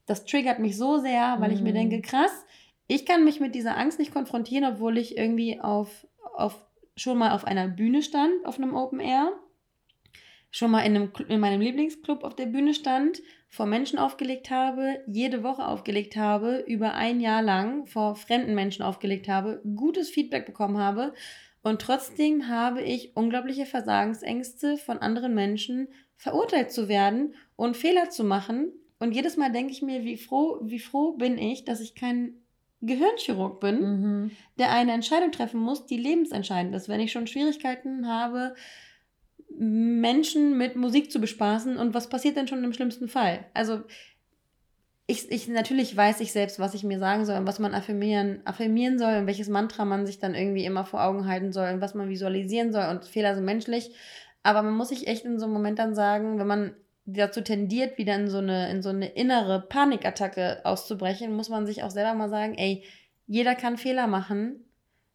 [0.06, 1.56] Das triggert mich so sehr, weil mhm.
[1.56, 1.90] ich mir mhm.
[1.90, 2.44] denke, krass,
[2.86, 6.64] ich kann mich mit dieser Angst nicht konfrontieren, obwohl ich irgendwie auf, auf
[6.96, 9.32] schon mal auf einer Bühne stand, auf einem Open Air
[10.50, 15.00] schon mal in, einem, in meinem Lieblingsclub auf der Bühne stand, vor Menschen aufgelegt habe,
[15.06, 20.46] jede Woche aufgelegt habe, über ein Jahr lang vor fremden Menschen aufgelegt habe, gutes Feedback
[20.46, 21.12] bekommen habe
[21.66, 28.22] und trotzdem habe ich unglaubliche Versagensängste von anderen Menschen verurteilt zu werden und Fehler zu
[28.22, 28.70] machen.
[29.00, 32.34] Und jedes Mal denke ich mir, wie froh, wie froh bin ich, dass ich kein
[32.82, 34.30] Gehirnchirurg bin, mhm.
[34.60, 36.88] der eine Entscheidung treffen muss, die lebensentscheidend ist.
[36.88, 38.54] Wenn ich schon Schwierigkeiten habe,
[39.50, 43.44] Menschen mit Musik zu bespaßen und was passiert denn schon im schlimmsten Fall?
[43.54, 43.82] Also
[45.06, 48.40] ich, ich natürlich weiß ich selbst, was ich mir sagen soll und was man affirmieren,
[48.44, 51.80] affirmieren soll und welches Mantra man sich dann irgendwie immer vor Augen halten soll und
[51.80, 53.94] was man visualisieren soll und Fehler sind menschlich.
[54.42, 57.98] Aber man muss sich echt in so einem Moment dann sagen, wenn man dazu tendiert,
[57.98, 62.14] wieder in so eine, in so eine innere Panikattacke auszubrechen, muss man sich auch selber
[62.14, 62.84] mal sagen, ey,
[63.28, 64.64] jeder kann Fehler machen,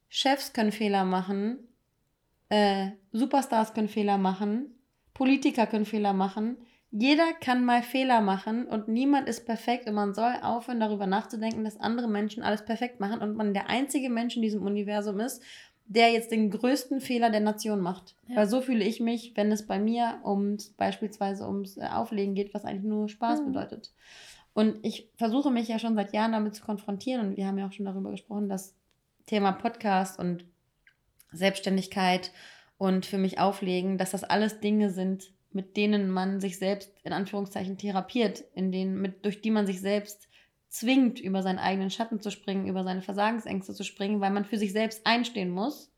[0.08, 1.60] Chefs können Fehler machen,
[2.52, 4.76] äh, Superstars können Fehler machen,
[5.14, 6.58] Politiker können Fehler machen.
[6.92, 11.64] Jeder kann mal Fehler machen und niemand ist perfekt und man soll aufhören, darüber nachzudenken,
[11.64, 15.42] dass andere Menschen alles perfekt machen und man der einzige Mensch in diesem Universum ist,
[15.86, 18.18] der jetzt den größten Fehler der Nation macht.
[18.28, 18.36] Ja.
[18.36, 22.54] Weil so fühle ich mich, wenn es bei mir ums beispielsweise ums äh, Auflegen geht,
[22.54, 23.46] was eigentlich nur Spaß mhm.
[23.46, 23.94] bedeutet.
[24.54, 27.68] Und ich versuche mich ja schon seit Jahren damit zu konfrontieren und wir haben ja
[27.68, 28.76] auch schon darüber gesprochen, dass
[29.26, 30.44] Thema Podcast und
[31.32, 32.32] Selbstständigkeit
[32.78, 37.14] und für mich auflegen, dass das alles Dinge sind, mit denen man sich selbst in
[37.14, 40.30] Anführungszeichen therapiert, in denen, mit, durch die man sich selbst
[40.70, 44.58] zwingt, über seinen eigenen Schatten zu springen, über seine Versagensängste zu springen, weil man für
[44.58, 45.92] sich selbst einstehen muss.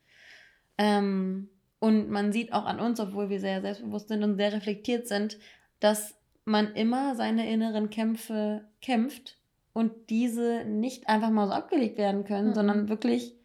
[0.78, 5.08] Ähm, und man sieht auch an uns, obwohl wir sehr selbstbewusst sind und sehr reflektiert
[5.08, 5.38] sind,
[5.80, 6.15] dass
[6.46, 9.38] man immer seine inneren Kämpfe kämpft
[9.74, 12.54] und diese nicht einfach mal so abgelegt werden können, mhm.
[12.54, 13.36] sondern wirklich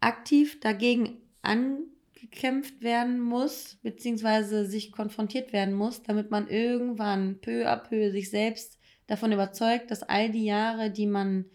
[0.00, 7.76] aktiv dagegen angekämpft werden muss, beziehungsweise sich konfrontiert werden muss, damit man irgendwann peu à
[7.76, 11.46] peu sich selbst davon überzeugt, dass all die Jahre, die man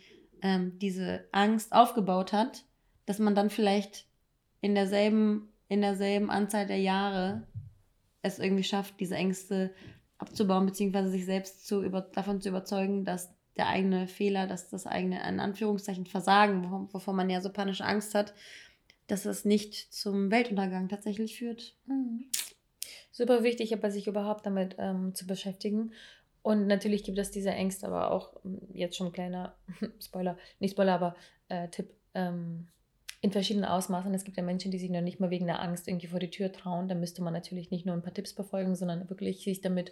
[0.41, 2.65] ähm, diese Angst aufgebaut hat,
[3.05, 4.05] dass man dann vielleicht
[4.61, 7.47] in derselben, in derselben Anzahl der Jahre
[8.21, 9.73] es irgendwie schafft, diese Ängste
[10.17, 14.85] abzubauen, beziehungsweise sich selbst zu über, davon zu überzeugen, dass der eigene Fehler, dass das
[14.85, 18.33] eigene, in Anführungszeichen, Versagen, wovor man ja so panische Angst hat,
[19.11, 21.75] dass es nicht zum Weltuntergang tatsächlich führt.
[21.85, 22.25] Mhm.
[23.11, 25.91] Super wichtig, aber sich überhaupt damit ähm, zu beschäftigen.
[26.41, 29.55] Und natürlich gibt es diese Ängste, aber auch hm, jetzt schon ein kleiner
[30.01, 31.15] Spoiler, nicht Spoiler, aber
[31.49, 32.67] äh, Tipp, ähm,
[33.21, 34.13] in verschiedenen Ausmaßen.
[34.13, 36.29] Es gibt ja Menschen, die sich noch nicht mal wegen der Angst irgendwie vor die
[36.29, 36.87] Tür trauen.
[36.87, 39.91] Da müsste man natürlich nicht nur ein paar Tipps befolgen, sondern wirklich sich damit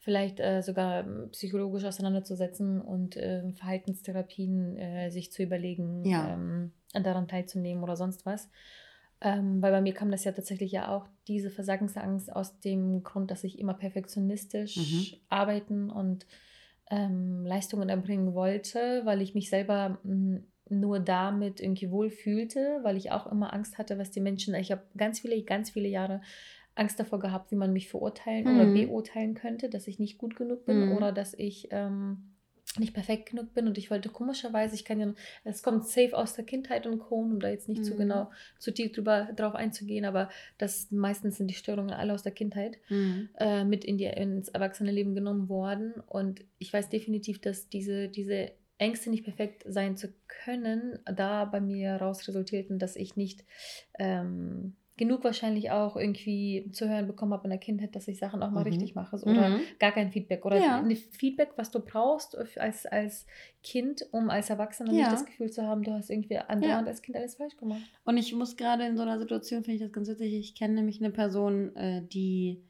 [0.00, 6.34] vielleicht äh, sogar hm, psychologisch auseinanderzusetzen und äh, Verhaltenstherapien äh, sich zu überlegen, ja.
[6.34, 6.72] ähm,
[7.02, 8.48] daran teilzunehmen oder sonst was.
[9.20, 13.30] Ähm, weil bei mir kam das ja tatsächlich ja auch diese Versagensangst aus dem Grund,
[13.30, 15.06] dass ich immer perfektionistisch mhm.
[15.28, 16.26] arbeiten und
[16.90, 22.96] ähm, Leistungen erbringen wollte, weil ich mich selber hm, nur damit irgendwie wohl fühlte, weil
[22.96, 26.20] ich auch immer Angst hatte, was die Menschen, ich habe ganz viele, ganz viele Jahre
[26.74, 28.60] Angst davor gehabt, wie man mich verurteilen mhm.
[28.60, 30.96] oder beurteilen könnte, dass ich nicht gut genug bin mhm.
[30.96, 32.33] oder dass ich ähm,
[32.78, 36.34] nicht perfekt genug bin und ich wollte komischerweise, ich kann ja, es kommt safe aus
[36.34, 37.84] der Kindheit und Co., um da jetzt nicht mhm.
[37.84, 42.22] zu genau, zu tief drüber drauf einzugehen, aber das meistens sind die Störungen alle aus
[42.22, 43.28] der Kindheit mhm.
[43.38, 48.52] äh, mit in die, ins Erwachsenenleben genommen worden und ich weiß definitiv, dass diese, diese
[48.78, 53.44] Ängste nicht perfekt sein zu können, da bei mir raus resultierten, dass ich nicht
[53.98, 58.42] ähm, genug wahrscheinlich auch irgendwie zu hören bekommen habe in der Kindheit, dass ich Sachen
[58.42, 58.68] auch mal mhm.
[58.68, 59.60] richtig mache oder mhm.
[59.80, 60.78] gar kein Feedback oder ja.
[60.78, 63.26] ein Feedback, was du brauchst als, als
[63.64, 64.98] Kind, um als Erwachsener ja.
[64.98, 66.86] nicht das Gefühl zu haben, du hast irgendwie andauernd ja.
[66.86, 67.82] als Kind alles falsch gemacht.
[68.04, 70.74] Und ich muss gerade in so einer Situation, finde ich das ganz witzig, ich kenne
[70.74, 72.62] nämlich eine Person, äh, die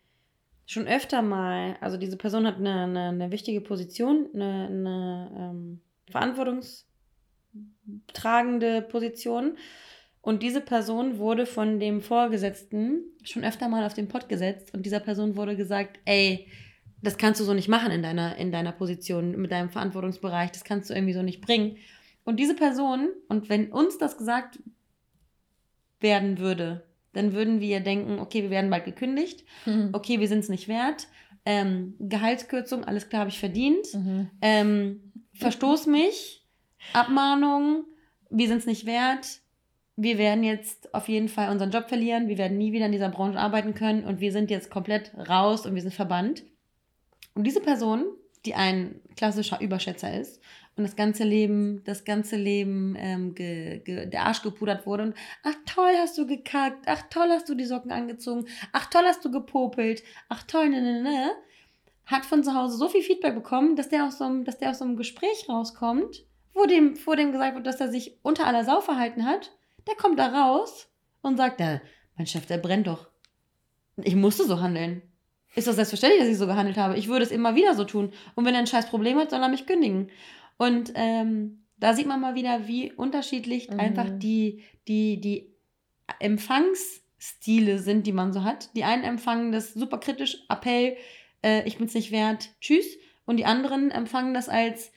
[0.66, 5.80] schon öfter mal, also diese Person hat eine, eine, eine wichtige Position, eine, eine ähm,
[6.10, 9.58] verantwortungstragende Position.
[10.24, 14.72] Und diese Person wurde von dem Vorgesetzten schon öfter mal auf den Pott gesetzt.
[14.72, 16.48] Und dieser Person wurde gesagt, ey,
[17.02, 20.64] das kannst du so nicht machen in deiner, in deiner Position, mit deinem Verantwortungsbereich, das
[20.64, 21.76] kannst du irgendwie so nicht bringen.
[22.24, 24.60] Und diese Person, und wenn uns das gesagt
[26.00, 29.90] werden würde, dann würden wir denken, okay, wir werden bald gekündigt, mhm.
[29.92, 31.06] okay, wir sind es nicht wert,
[31.44, 34.30] ähm, Gehaltskürzung, alles klar, habe ich verdient, mhm.
[34.40, 36.46] ähm, verstoß mich,
[36.94, 37.84] Abmahnung,
[38.30, 39.42] wir sind es nicht wert,
[39.96, 43.10] wir werden jetzt auf jeden Fall unseren Job verlieren, wir werden nie wieder in dieser
[43.10, 44.04] Branche arbeiten können.
[44.04, 46.44] Und wir sind jetzt komplett raus und wir sind verbannt.
[47.34, 48.06] Und diese Person,
[48.44, 50.40] die ein klassischer Überschätzer ist
[50.76, 55.14] und das ganze Leben, das ganze Leben ähm, ge, ge, der Arsch gepudert wurde und
[55.42, 59.24] ach toll hast du gekackt, ach toll hast du die Socken angezogen, ach toll hast
[59.24, 61.30] du gepopelt, ach toll, ne, ne, ne,
[62.06, 64.70] hat von zu Hause so viel Feedback bekommen, dass der aus so einem, dass der
[64.70, 68.46] aus so einem Gespräch rauskommt, wo dem, vor dem gesagt wird, dass er sich unter
[68.46, 69.52] aller Sau verhalten hat
[69.86, 70.88] der kommt da raus
[71.22, 71.80] und sagt, ja,
[72.16, 73.08] mein Chef, der brennt doch.
[73.96, 75.02] Ich musste so handeln.
[75.54, 76.96] Ist doch selbstverständlich, dass ich so gehandelt habe.
[76.96, 78.12] Ich würde es immer wieder so tun.
[78.34, 80.10] Und wenn er ein scheiß Problem hat, soll er mich kündigen.
[80.56, 83.78] Und ähm, da sieht man mal wieder, wie unterschiedlich mhm.
[83.78, 85.54] einfach die, die, die
[86.18, 88.74] Empfangsstile sind, die man so hat.
[88.76, 90.96] Die einen empfangen das super kritisch, Appell,
[91.42, 92.86] äh, ich bin's nicht wert, tschüss.
[93.24, 94.92] Und die anderen empfangen das als,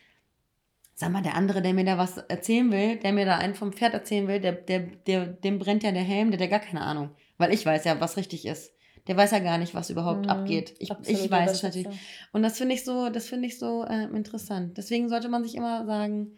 [1.00, 3.72] sag mal, der andere, der mir da was erzählen will, der mir da einen vom
[3.72, 6.68] Pferd erzählen will, der, der, der, dem brennt ja der Helm, der hat ja gar
[6.68, 7.12] keine Ahnung.
[7.38, 8.74] Weil ich weiß ja, was richtig ist.
[9.06, 10.74] Der weiß ja gar nicht, was überhaupt mhm, abgeht.
[10.80, 11.88] Ich, ich weiß es natürlich.
[12.34, 14.76] Und das finde ich so, das finde ich so äh, interessant.
[14.80, 16.36] Deswegen sollte man sich immer sagen,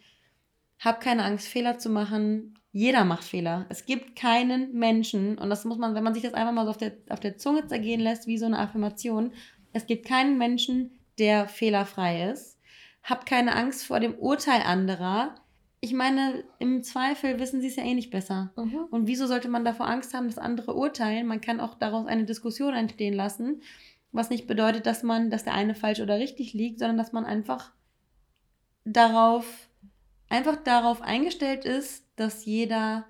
[0.77, 2.59] hab keine Angst, Fehler zu machen.
[2.73, 3.65] Jeder macht Fehler.
[3.69, 6.71] Es gibt keinen Menschen, und das muss man, wenn man sich das einfach mal so
[6.71, 9.31] auf der, auf der Zunge zergehen lässt, wie so eine Affirmation,
[9.71, 12.58] es gibt keinen Menschen, der fehlerfrei ist
[13.09, 15.35] hab keine Angst vor dem Urteil anderer.
[15.81, 18.51] Ich meine, im Zweifel wissen sie es ja eh nicht besser.
[18.55, 18.85] Mhm.
[18.91, 21.25] Und wieso sollte man davor Angst haben, dass andere urteilen?
[21.25, 23.61] Man kann auch daraus eine Diskussion entstehen lassen,
[24.11, 27.25] was nicht bedeutet, dass man, dass der eine falsch oder richtig liegt, sondern dass man
[27.25, 27.71] einfach
[28.83, 29.69] darauf,
[30.27, 33.05] einfach darauf eingestellt ist, dass jeder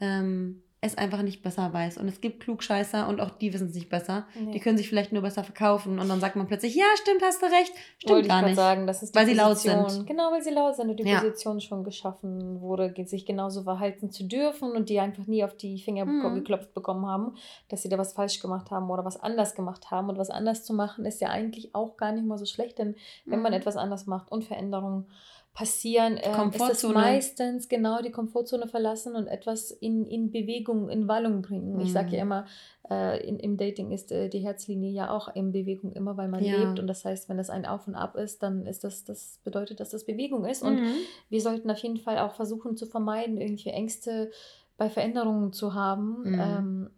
[0.00, 1.98] ähm, es einfach nicht besser weiß.
[1.98, 4.26] Und es gibt Klugscheißer und auch die wissen es nicht besser.
[4.38, 4.52] Nee.
[4.52, 7.40] Die können sich vielleicht nur besser verkaufen und dann sagt man plötzlich, ja, stimmt, hast
[7.42, 7.72] du recht.
[7.98, 8.56] Stimmt Wollte gar nicht.
[8.56, 10.06] sagen, das ist die weil Position, sie laut sind.
[10.06, 11.20] Genau, weil sie laut sind und die ja.
[11.20, 15.78] Position schon geschaffen wurde, sich genauso verhalten zu dürfen und die einfach nie auf die
[15.78, 16.34] Finger mhm.
[16.34, 17.34] geklopft bekommen haben,
[17.68, 20.08] dass sie da was falsch gemacht haben oder was anders gemacht haben.
[20.08, 22.94] Und was anders zu machen ist ja eigentlich auch gar nicht mal so schlecht, denn
[23.24, 23.58] wenn man mhm.
[23.58, 25.06] etwas anders macht und Veränderungen
[25.54, 31.06] passieren, äh, ist es meistens genau die Komfortzone verlassen und etwas in, in Bewegung, in
[31.06, 31.74] Wallung bringen.
[31.74, 31.80] Mhm.
[31.80, 32.46] Ich sage ja immer,
[32.90, 36.42] äh, in, im Dating ist äh, die Herzlinie ja auch in Bewegung immer, weil man
[36.42, 36.56] ja.
[36.56, 36.80] lebt.
[36.80, 39.78] Und das heißt, wenn das ein Auf und Ab ist, dann ist das, das bedeutet,
[39.78, 40.62] dass das Bewegung ist.
[40.62, 40.94] Und mhm.
[41.30, 44.32] wir sollten auf jeden Fall auch versuchen zu vermeiden, irgendwie Ängste
[44.76, 46.22] bei Veränderungen zu haben.
[46.24, 46.40] Mhm.
[46.40, 46.90] Ähm,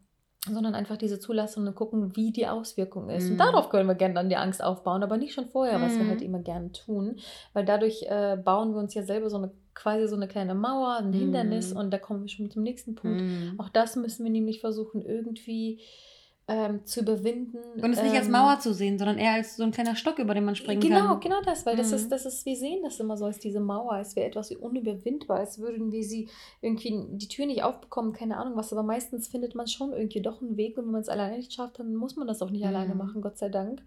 [0.53, 3.25] sondern einfach diese Zulassung und gucken, wie die Auswirkung ist.
[3.25, 3.33] Mhm.
[3.33, 6.07] Und darauf können wir gerne dann die Angst aufbauen, aber nicht schon vorher, was wir
[6.07, 6.27] halt mhm.
[6.27, 7.17] immer gerne tun,
[7.53, 10.97] weil dadurch äh, bauen wir uns ja selber so eine quasi so eine kleine Mauer,
[10.97, 11.81] ein Hindernis mhm.
[11.81, 13.21] und da kommen wir schon zum nächsten Punkt.
[13.21, 13.55] Mhm.
[13.59, 15.81] Auch das müssen wir nämlich versuchen irgendwie
[16.49, 17.59] ähm, zu überwinden.
[17.83, 20.21] Und es nicht ähm, als Mauer zu sehen, sondern eher als so ein kleiner Stock,
[20.21, 21.21] über den man springen genau, kann.
[21.21, 21.79] Genau, genau das, weil mhm.
[21.79, 24.51] das ist, das ist, wir sehen das immer so als diese Mauer, als wäre etwas
[24.51, 26.29] wie unüberwindbar, als würden wir sie
[26.61, 30.41] irgendwie die Tür nicht aufbekommen, keine Ahnung was, aber meistens findet man schon irgendwie doch
[30.41, 32.63] einen Weg und wenn man es alleine nicht schafft, dann muss man das auch nicht
[32.63, 32.69] mhm.
[32.69, 33.83] alleine machen, Gott sei Dank.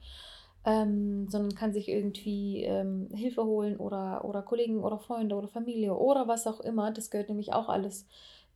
[0.66, 5.96] Ähm, sondern kann sich irgendwie ähm, Hilfe holen oder, oder Kollegen oder Freunde oder Familie
[5.96, 6.92] oder was auch immer.
[6.92, 8.06] Das gehört nämlich auch alles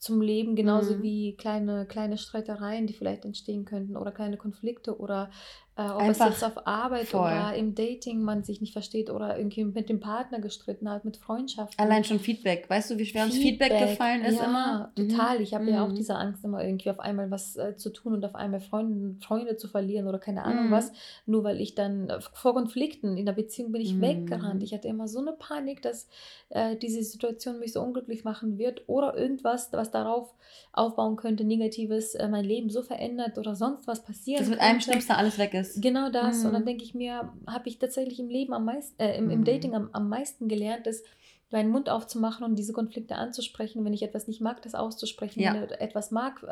[0.03, 1.01] zum Leben, genauso mhm.
[1.01, 5.31] wie kleine, kleine Streitereien, die vielleicht entstehen könnten oder kleine Konflikte oder
[5.75, 7.21] äh, ob Einfach es jetzt auf Arbeit voll.
[7.21, 11.17] oder im Dating man sich nicht versteht oder irgendwie mit dem Partner gestritten hat, mit
[11.17, 11.83] Freundschaften.
[11.83, 12.69] Allein schon Feedback.
[12.69, 14.91] Weißt du, wie schwer uns Feedback gefallen ist ja, immer?
[14.95, 15.41] Total.
[15.41, 15.69] Ich habe mhm.
[15.69, 15.95] ja auch mhm.
[15.95, 19.57] diese Angst, immer irgendwie auf einmal was äh, zu tun und auf einmal Freunde, Freunde
[19.57, 20.71] zu verlieren oder keine Ahnung mhm.
[20.71, 20.91] was.
[21.25, 24.01] Nur weil ich dann äh, vor Konflikten in der Beziehung bin ich mhm.
[24.01, 24.61] weggerannt.
[24.61, 26.07] Ich hatte immer so eine Panik, dass
[26.49, 30.35] äh, diese Situation mich so unglücklich machen wird oder irgendwas, was darauf
[30.71, 34.41] aufbauen könnte, Negatives, äh, mein Leben so verändert oder sonst was passiert.
[34.41, 35.81] Dass mit einem Schnipsel alles weg ist ist.
[35.81, 36.39] Genau das.
[36.39, 36.45] Mhm.
[36.45, 36.67] Und dann mhm.
[36.67, 39.45] denke ich mir, habe ich tatsächlich im Leben am meisten, äh, im, im mhm.
[39.45, 41.05] Dating am, am meisten gelernt, ist,
[41.53, 43.85] meinen Mund aufzumachen und diese Konflikte anzusprechen.
[43.85, 45.39] Wenn ich etwas nicht mag, das auszusprechen.
[45.39, 45.53] Ja.
[45.53, 46.47] Wenn ich etwas mag, äh,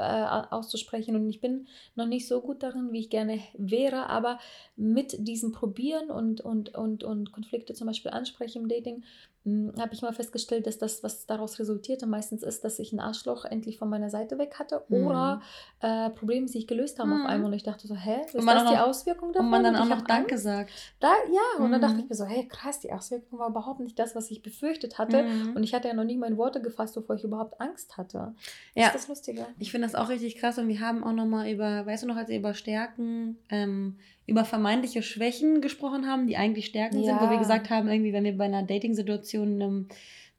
[0.52, 1.16] auszusprechen.
[1.16, 4.40] Und ich bin noch nicht so gut darin, wie ich gerne wäre, aber
[4.76, 9.04] mit diesem Probieren und, und, und, und Konflikte zum Beispiel ansprechen im Dating,
[9.44, 13.44] habe ich mal festgestellt, dass das, was daraus resultierte, meistens ist, dass ich ein Arschloch
[13.44, 15.08] endlich von meiner Seite weg hatte mhm.
[15.08, 15.42] oder
[15.80, 17.22] äh, Probleme sich gelöst haben mhm.
[17.22, 19.46] auf einmal und ich dachte so, hä, ist das die noch, Auswirkung davon?
[19.46, 20.44] Und man dann auch noch Danke Angst.
[20.44, 20.72] sagt.
[21.00, 21.72] Da, ja, und mhm.
[21.72, 24.44] dann dachte ich mir so, hey, krass, die Auswirkung war überhaupt nicht das, was ich
[24.44, 25.26] befürchtet hatte
[25.56, 28.36] und ich hatte ja noch nie meine Worte gefasst, bevor ich überhaupt Angst hatte.
[28.76, 28.88] Ja.
[28.88, 29.48] Ist das lustiger?
[29.58, 32.16] Ich finde das auch richtig krass und wir haben auch nochmal über, weißt du noch,
[32.16, 37.06] als über Stärken ähm, über vermeintliche Schwächen gesprochen haben, die eigentlich Stärken ja.
[37.06, 39.88] sind, wo wir gesagt haben, irgendwie, wenn wir bei einer Dating-Situation einem,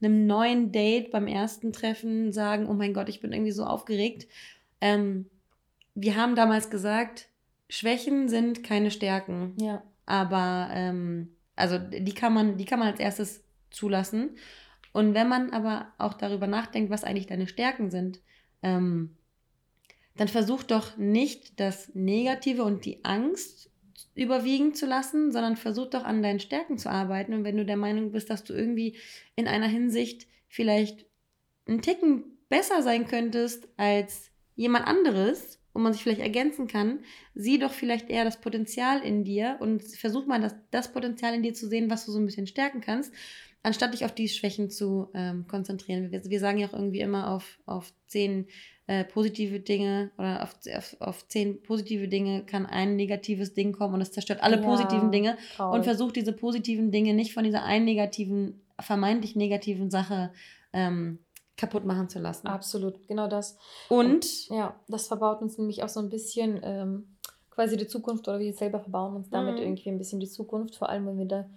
[0.00, 4.26] einem neuen Date beim ersten Treffen sagen, oh mein Gott, ich bin irgendwie so aufgeregt.
[4.80, 5.26] Ähm,
[5.94, 7.28] wir haben damals gesagt,
[7.68, 9.54] Schwächen sind keine Stärken.
[9.60, 9.82] Ja.
[10.06, 14.36] Aber ähm, also die kann man, die kann man als erstes zulassen.
[14.92, 18.20] Und wenn man aber auch darüber nachdenkt, was eigentlich deine Stärken sind,
[18.62, 19.16] ähm,
[20.16, 23.70] dann versuch doch nicht das Negative und die Angst
[24.14, 27.32] überwiegen zu lassen, sondern versuch doch an deinen Stärken zu arbeiten.
[27.32, 28.96] Und wenn du der Meinung bist, dass du irgendwie
[29.36, 31.06] in einer Hinsicht vielleicht
[31.66, 37.00] einen Ticken besser sein könntest als jemand anderes, wo man sich vielleicht ergänzen kann,
[37.34, 41.42] sieh doch vielleicht eher das Potenzial in dir und versuch mal das, das Potenzial in
[41.42, 43.14] dir zu sehen, was du so ein bisschen stärken kannst,
[43.62, 46.10] anstatt dich auf die Schwächen zu ähm, konzentrieren.
[46.10, 48.48] Wir, wir, sagen ja auch irgendwie immer auf, auf zehn
[48.86, 53.94] äh, positive Dinge oder auf, auf, auf zehn positive Dinge kann ein negatives Ding kommen
[53.94, 55.78] und es zerstört alle ja, positiven Dinge traurig.
[55.78, 60.32] und versucht diese positiven Dinge nicht von dieser einen negativen, vermeintlich negativen Sache
[60.72, 61.20] ähm,
[61.56, 62.48] kaputt machen zu lassen.
[62.48, 63.56] Absolut, genau das.
[63.88, 67.16] Und, und, ja, das verbaut uns nämlich auch so ein bisschen ähm,
[67.50, 69.62] quasi die Zukunft oder wir selber verbauen uns damit mhm.
[69.62, 71.50] irgendwie ein bisschen die Zukunft, vor allem wenn wir da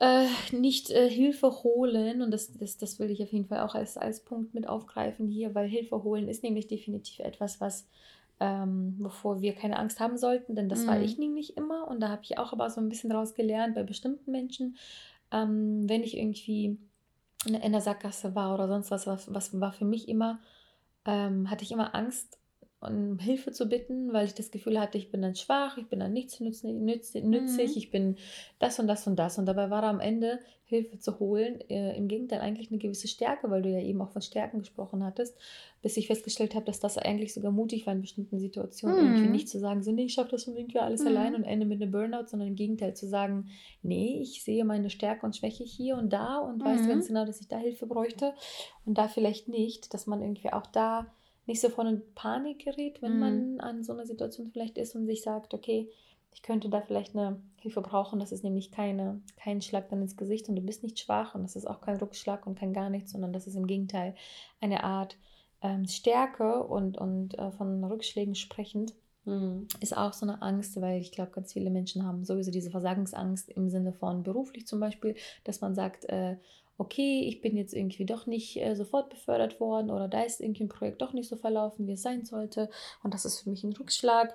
[0.00, 3.74] äh, nicht äh, Hilfe holen, und das, das, das will ich auf jeden Fall auch
[3.74, 7.86] als, als Punkt mit aufgreifen hier, weil Hilfe holen ist nämlich definitiv etwas, was
[8.40, 10.86] ähm, wovor wir keine Angst haben sollten, denn das mhm.
[10.88, 11.86] war ich nämlich immer.
[11.88, 14.78] Und da habe ich auch aber so ein bisschen daraus gelernt bei bestimmten Menschen,
[15.30, 16.78] ähm, wenn ich irgendwie
[17.46, 20.40] in der Sackgasse war oder sonst was, was, was war für mich immer,
[21.04, 22.38] ähm, hatte ich immer Angst,
[22.80, 26.00] um Hilfe zu bitten, weil ich das Gefühl hatte, ich bin dann schwach, ich bin
[26.00, 27.76] dann nichts nützlich, nützlich mhm.
[27.76, 28.16] ich bin
[28.58, 29.38] das und das und das.
[29.38, 33.08] Und dabei war da am Ende Hilfe zu holen, äh, im Gegenteil eigentlich eine gewisse
[33.08, 35.36] Stärke, weil du ja eben auch von Stärken gesprochen hattest,
[35.82, 39.14] bis ich festgestellt habe, dass das eigentlich sogar mutig war in bestimmten Situationen, mhm.
[39.14, 41.08] irgendwie nicht zu sagen, so nee, ich schaffe das irgendwie alles mhm.
[41.08, 43.48] allein und ende mit einem Burnout, sondern im Gegenteil zu sagen,
[43.82, 46.88] nee, ich sehe meine Stärke und Schwäche hier und da und weiß mhm.
[46.88, 48.32] ganz genau, dass ich da Hilfe bräuchte
[48.86, 51.12] und da vielleicht nicht, dass man irgendwie auch da
[51.50, 53.18] nicht sofort in Panik gerät, wenn Mhm.
[53.18, 55.90] man an so einer Situation vielleicht ist und sich sagt, okay,
[56.32, 58.20] ich könnte da vielleicht eine Hilfe brauchen.
[58.20, 61.42] Das ist nämlich keine, kein Schlag dann ins Gesicht und du bist nicht schwach und
[61.42, 64.14] das ist auch kein Rückschlag und kein gar nichts, sondern das ist im Gegenteil
[64.60, 65.16] eine Art
[65.60, 68.94] ähm, Stärke und, und äh, von Rückschlägen sprechend
[69.24, 69.66] Mhm.
[69.80, 73.50] ist auch so eine Angst, weil ich glaube, ganz viele Menschen haben sowieso diese Versagensangst
[73.50, 76.36] im Sinne von beruflich zum Beispiel, dass man sagt, äh,
[76.80, 80.64] okay, ich bin jetzt irgendwie doch nicht äh, sofort befördert worden oder da ist irgendwie
[80.64, 82.70] ein Projekt doch nicht so verlaufen, wie es sein sollte.
[83.02, 84.34] Und das ist für mich ein Rückschlag.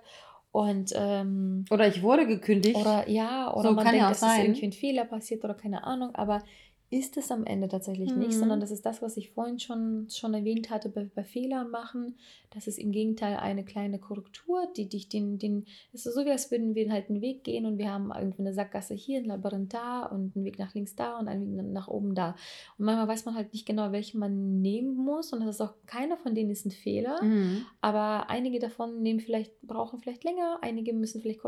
[0.52, 2.78] Und ähm, Oder ich wurde gekündigt.
[2.78, 5.84] oder ja, oder So man kann denkt, ja ist irgendwie ein Fehler passiert oder keine
[5.86, 6.44] Ahnung, aber
[6.92, 8.40] ist es am Ende tatsächlich nicht, Mhm.
[8.40, 12.16] sondern das ist das, was ich vorhin schon, schon erwähnt hatte bei, bei Fehlern machen.
[12.52, 16.32] Das ist im Gegenteil eine kleine Korrektur, die dich den, den, es ist so wie
[16.32, 19.26] als würden wir halt einen Weg gehen und wir haben irgendwie eine Sackgasse hier, ein
[19.26, 22.36] Labyrinth da und einen Weg nach links da und einen Weg nach oben da.
[22.78, 25.74] Und manchmal weiß man halt nicht genau, welchen man nehmen muss und das ist auch
[25.88, 27.22] keiner von denen ist ein Fehler.
[27.24, 27.66] Mhm.
[27.82, 31.40] Aber einige davon nehmen vielleicht, brauchen vielleicht länger, einige müssen vielleicht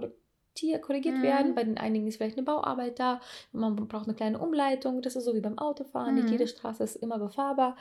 [0.60, 1.24] korrigiert, korrigiert Mhm.
[1.24, 3.20] werden, bei den einigen ist vielleicht eine Bauarbeit da
[3.52, 5.02] man braucht eine kleine Umleitung.
[5.02, 6.32] Das ist so wie beim Autofahren, nicht Mhm.
[6.34, 7.76] jede Straße ist immer befahrbar,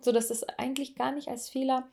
[0.00, 1.84] sodass das eigentlich gar nicht als Fehler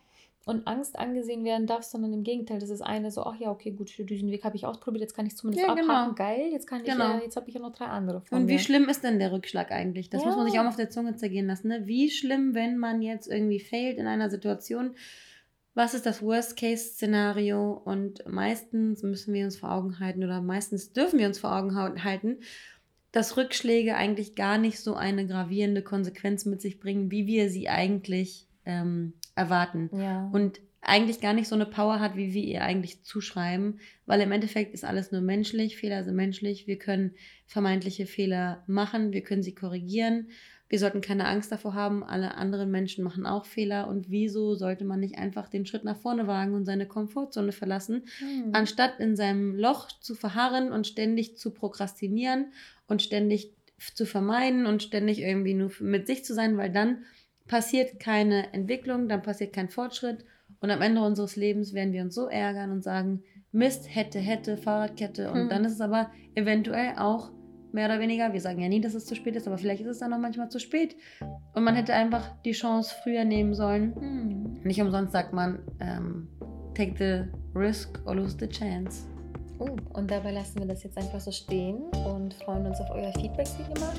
[0.45, 3.71] und Angst angesehen werden darf, sondern im Gegenteil, das ist eine so, ach ja, okay,
[3.71, 6.13] gut, diesen Weg habe ich ausprobiert, jetzt kann ich zumindest Ja, abhaken, genau.
[6.15, 7.17] geil, jetzt kann ich, Genau.
[7.17, 8.59] äh, jetzt habe ich ja noch drei andere vor Und wie mir.
[8.59, 10.09] schlimm ist denn der Rückschlag eigentlich?
[10.09, 10.61] Das muss man sich Ja.
[10.61, 11.67] auch mal auf der Zunge zergehen lassen.
[11.67, 11.85] Ne?
[11.85, 14.95] Wie schlimm, wenn man jetzt irgendwie failt in einer Situation?
[15.74, 17.74] Was ist das Worst-Case-Szenario?
[17.74, 21.76] Und meistens müssen wir uns vor Augen halten oder meistens dürfen wir uns vor Augen
[21.76, 22.39] halten,
[23.11, 27.70] dass Rückschläge eigentlich gar nicht so eine gravierende Konsequenz mit sich bringen, wie wir sie
[27.70, 29.89] eigentlich ähm, erwarten.
[29.93, 30.30] Ja.
[30.32, 34.32] Und eigentlich gar nicht so eine Power hat, wie wir ihr eigentlich zuschreiben, weil im
[34.32, 37.15] Endeffekt ist alles nur menschlich, Fehler sind menschlich, wir können
[37.47, 40.30] vermeintliche Fehler machen, wir können sie korrigieren,
[40.70, 44.86] wir sollten keine Angst davor haben, alle anderen Menschen machen auch Fehler und wieso sollte
[44.86, 48.51] man nicht einfach den Schritt nach vorne wagen und seine Komfortzone verlassen, Hm.
[48.53, 52.53] anstatt in seinem Loch zu verharren und ständig zu prokrastinieren
[52.88, 53.51] und ständig
[53.95, 57.03] zu vermeiden und ständig irgendwie nur mit sich zu sein, weil dann
[57.47, 60.24] passiert keine Entwicklung, dann passiert kein Fortschritt
[60.59, 64.57] und am Ende unseres Lebens werden wir uns so ärgern und sagen, Mist, hätte, hätte,
[64.57, 65.49] Fahrradkette und Hm.
[65.49, 67.32] dann ist es aber eventuell auch
[67.74, 69.88] mehr oder weniger, wir sagen ja nie, dass es zu spät ist, aber vielleicht ist
[69.88, 70.95] es dann auch manchmal zu spät
[71.53, 73.95] und man hätte einfach die Chance früher nehmen sollen.
[73.95, 74.59] Hm.
[74.63, 76.28] Nicht umsonst sagt man, ähm,
[76.74, 79.05] take the risk or lose the chance.
[79.59, 83.11] Oh, und dabei lassen wir das jetzt einfach so stehen und freuen uns auf euer
[83.13, 83.93] Feedback wie immer.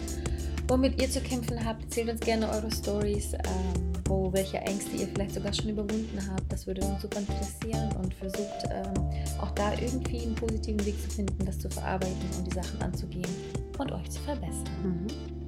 [0.68, 5.07] Womit ihr zu kämpfen habt, erzählt uns gerne eure Stories, ähm, wo welche Ängste ihr
[5.07, 6.53] vielleicht sogar schon überwunden habt.
[6.53, 11.09] Das würde uns super interessieren und versucht ähm, auch da irgendwie einen positiven Weg zu
[11.09, 13.31] finden, das zu verarbeiten und die Sachen anzugehen
[13.79, 14.65] und euch zu verbessern.
[14.83, 15.39] Mhm.